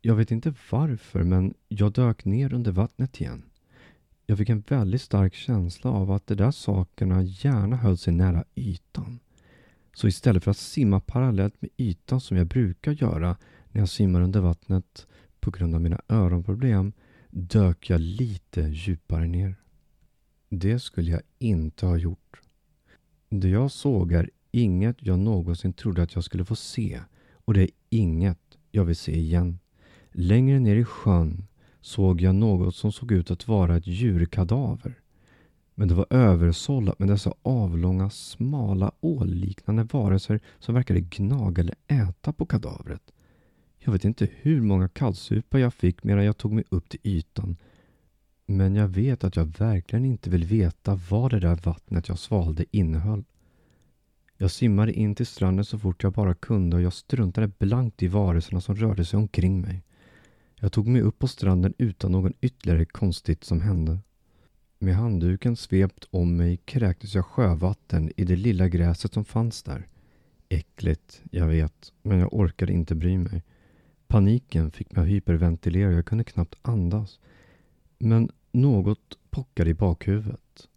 [0.01, 3.43] Jag vet inte varför, men jag dök ner under vattnet igen.
[4.25, 8.43] Jag fick en väldigt stark känsla av att de där sakerna gärna höll sig nära
[8.55, 9.19] ytan.
[9.93, 13.37] Så istället för att simma parallellt med ytan som jag brukar göra
[13.71, 15.07] när jag simmar under vattnet
[15.39, 16.93] på grund av mina öronproblem
[17.35, 19.55] dök jag lite djupare ner.
[20.49, 22.41] Det skulle jag inte ha gjort.
[23.29, 27.01] Det jag såg är inget jag någonsin trodde att jag skulle få se
[27.45, 29.59] och det är inget jag vill se igen.
[30.11, 31.47] Längre ner i sjön
[31.81, 34.99] såg jag något som såg ut att vara ett djurkadaver.
[35.75, 42.33] Men det var översållat med dessa avlånga, smala, ålliknande varelser som verkade gnaga eller äta
[42.33, 43.12] på kadavret.
[43.85, 47.57] Jag vet inte hur många kallsupar jag fick medan jag tog mig upp till ytan.
[48.45, 52.65] Men jag vet att jag verkligen inte vill veta vad det där vattnet jag svalde
[52.71, 53.23] innehöll.
[54.37, 58.07] Jag simmade in till stranden så fort jag bara kunde och jag struntade blankt i
[58.07, 59.83] varelserna som rörde sig omkring mig.
[60.59, 63.99] Jag tog mig upp på stranden utan någon ytterligare konstigt som hände.
[64.79, 69.87] Med handduken svept om mig kräktes jag sjövatten i det lilla gräset som fanns där.
[70.49, 73.43] Äckligt, jag vet, men jag orkade inte bry mig.
[74.13, 77.19] Paniken fick mig att hyperventilera och jag kunde knappt andas.
[77.97, 80.69] Men något pockade i bakhuvudet.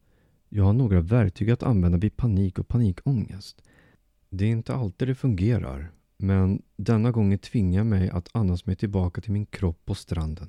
[0.49, 3.62] Jag har några verktyg att använda vid panik och panikångest.
[4.30, 9.20] Det är inte alltid det fungerar, men denna gången tvingar mig att andas mig tillbaka
[9.20, 10.49] till min kropp på stranden.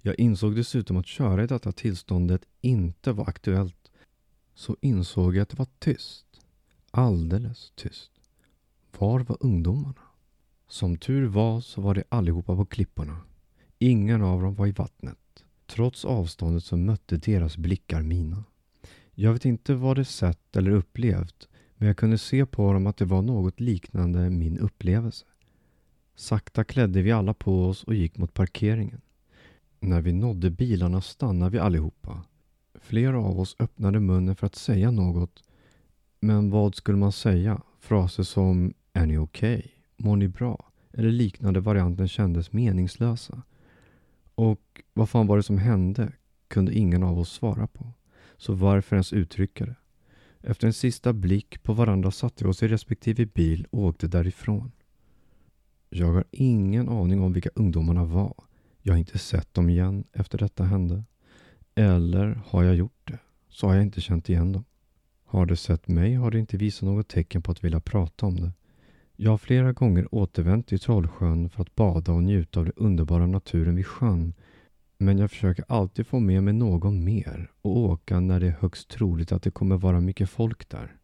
[0.00, 3.90] Jag insåg dessutom att köra i detta tillståndet inte var aktuellt.
[4.54, 6.26] Så insåg jag att det var tyst.
[6.90, 8.10] Alldeles tyst.
[8.98, 10.07] Var var ungdomarna?
[10.68, 13.16] Som tur var så var de allihopa på klipporna.
[13.78, 15.44] Ingen av dem var i vattnet.
[15.66, 18.44] Trots avståndet så mötte deras blickar mina.
[19.14, 22.96] Jag vet inte vad de sett eller upplevt, men jag kunde se på dem att
[22.96, 25.26] det var något liknande min upplevelse.
[26.14, 29.00] Sakta klädde vi alla på oss och gick mot parkeringen.
[29.80, 32.24] När vi nådde bilarna stannade vi allihopa.
[32.74, 35.44] Flera av oss öppnade munnen för att säga något.
[36.20, 37.62] Men vad skulle man säga?
[37.80, 39.58] Fraser som Är ni okej?
[39.58, 39.77] Okay?
[39.98, 40.70] Mår ni bra?
[40.92, 43.42] Eller liknande varianten kändes meningslösa.
[44.34, 46.12] Och vad fan var det som hände?
[46.48, 47.92] Kunde ingen av oss svara på.
[48.36, 49.76] Så varför ens uttrycka det?
[50.40, 54.72] Efter en sista blick på varandra satte vi oss i respektive bil och åkte därifrån.
[55.90, 58.34] Jag har ingen aning om vilka ungdomarna var.
[58.82, 61.04] Jag har inte sett dem igen efter detta hände.
[61.74, 63.18] Eller har jag gjort det,
[63.48, 64.64] så har jag inte känt igen dem.
[65.24, 68.36] Har de sett mig har de inte visat något tecken på att vilja prata om
[68.40, 68.52] det.
[69.20, 73.26] Jag har flera gånger återvänt till Trollsjön för att bada och njuta av den underbara
[73.26, 74.34] naturen vid sjön.
[74.98, 78.88] Men jag försöker alltid få med mig någon mer och åka när det är högst
[78.88, 80.96] troligt att det kommer vara mycket folk där.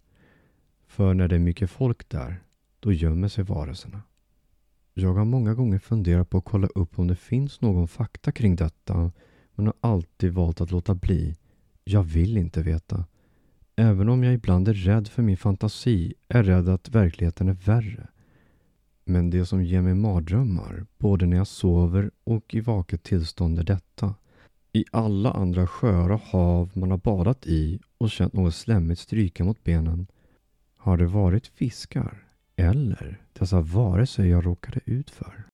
[0.87, 2.43] För när det är mycket folk där,
[2.81, 4.03] då gömmer sig varelserna.
[4.95, 8.57] Jag har många gånger funderat på att kolla upp om det finns någon fakta kring
[8.57, 9.13] detta
[9.55, 11.37] men har alltid valt att låta bli.
[11.85, 13.05] Jag vill inte veta.
[13.77, 18.09] Även om jag ibland är rädd för min fantasi är rädd att verkligheten är värre.
[19.05, 23.65] Men det som ger mig mardrömmar, både när jag sover och i vaket tillstånd är
[23.65, 24.15] detta.
[24.73, 29.45] I alla andra sjöar och hav man har badat i och känt något slemmigt stryka
[29.45, 30.07] mot benen
[30.77, 32.25] har det varit fiskar
[32.57, 35.54] eller dessa varelser jag råkade ut för.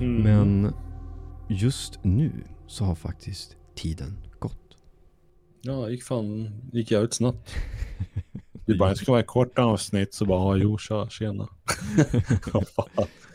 [0.00, 0.22] Mm.
[0.22, 0.74] Men
[1.48, 2.32] just nu
[2.66, 4.76] så har faktiskt tiden gått.
[5.62, 7.50] Ja, gick fan, gick jävligt snabbt.
[8.66, 11.48] Det bara, det ska vara ett kort avsnitt så bara, jo, tja, tjena.
[12.52, 12.62] ja,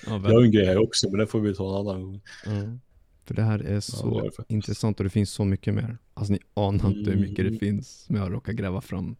[0.05, 2.21] jag har en grej också, men det får vi ta en annan gång.
[2.45, 2.79] Mm.
[3.25, 5.97] För det här är så ja, är intressant och det finns så mycket mer.
[6.13, 7.59] Alltså ni anar inte hur mycket det mm.
[7.59, 9.15] finns som jag råkar gräva fram.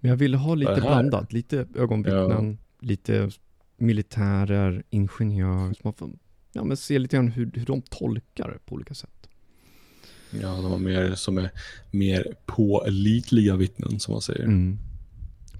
[0.00, 2.86] Men jag ville ha lite blandat, lite ögonvittnen, ja.
[2.86, 3.30] lite
[3.78, 5.72] militärer, ingenjörer.
[5.72, 6.10] Så man får
[6.52, 9.28] ja, men se lite grann hur, hur de tolkar det på olika sätt.
[10.30, 11.50] Ja, de har mer som är
[11.90, 14.44] mer pålitliga vittnen som man säger.
[14.44, 14.78] Mm.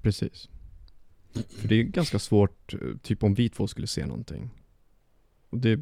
[0.02, 0.48] Precis.
[1.48, 4.50] För det är ganska svårt, eh, typ om vi två skulle se någonting.
[5.50, 5.80] Och det,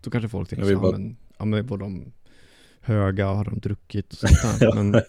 [0.00, 0.98] då kanske folk tänker så bara...
[0.98, 2.12] men, ja men var de
[2.80, 4.74] höga, har de druckit och sånt där.
[4.74, 5.02] Men,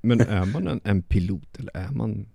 [0.00, 2.28] men är man en, en pilot eller är man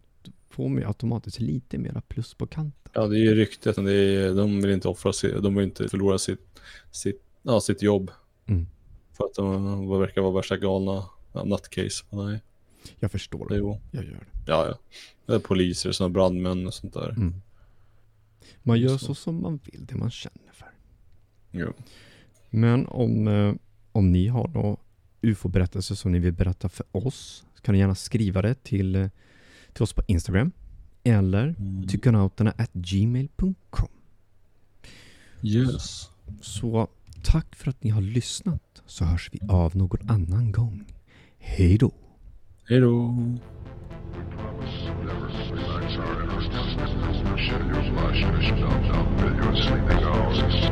[0.51, 2.91] får man ju automatiskt lite mera plus på kanten.
[2.93, 3.75] Ja, det är ju ryktet.
[3.75, 6.59] Det är, de vill inte offra sig, de vill inte förlora sitt,
[6.91, 8.11] sitt, ja, sitt jobb.
[8.45, 8.67] Mm.
[9.13, 12.05] För att de verkar vara värsta galna ja, nutcase.
[12.09, 12.39] Nej.
[12.99, 13.57] Jag förstår det.
[13.57, 13.79] Jo.
[13.91, 14.25] Jag gör det.
[14.47, 14.77] Ja, ja.
[15.25, 17.09] Det är poliser, sådana brandmän och sånt där.
[17.09, 17.33] Mm.
[18.63, 19.05] Man gör så.
[19.05, 20.71] så som man vill, det man känner för.
[21.51, 21.73] Jo.
[22.49, 23.53] Men om, eh,
[23.91, 24.77] om ni har då
[25.21, 29.07] ufo-berättelser som ni vill berätta för oss, så kan ni gärna skriva det till eh,
[29.73, 30.51] till oss på Instagram
[31.03, 31.87] eller mm.
[31.87, 33.89] tyckonauterna at gmail.com.
[35.41, 36.09] Yes.
[36.41, 36.87] Så
[37.23, 40.85] tack för att ni har lyssnat så hörs vi av någon annan gång.
[41.37, 41.91] Hej då.
[42.67, 43.15] Hej då.
[47.51, 50.70] Your flash, mission, dumb, dumb, videos, sleeping hours.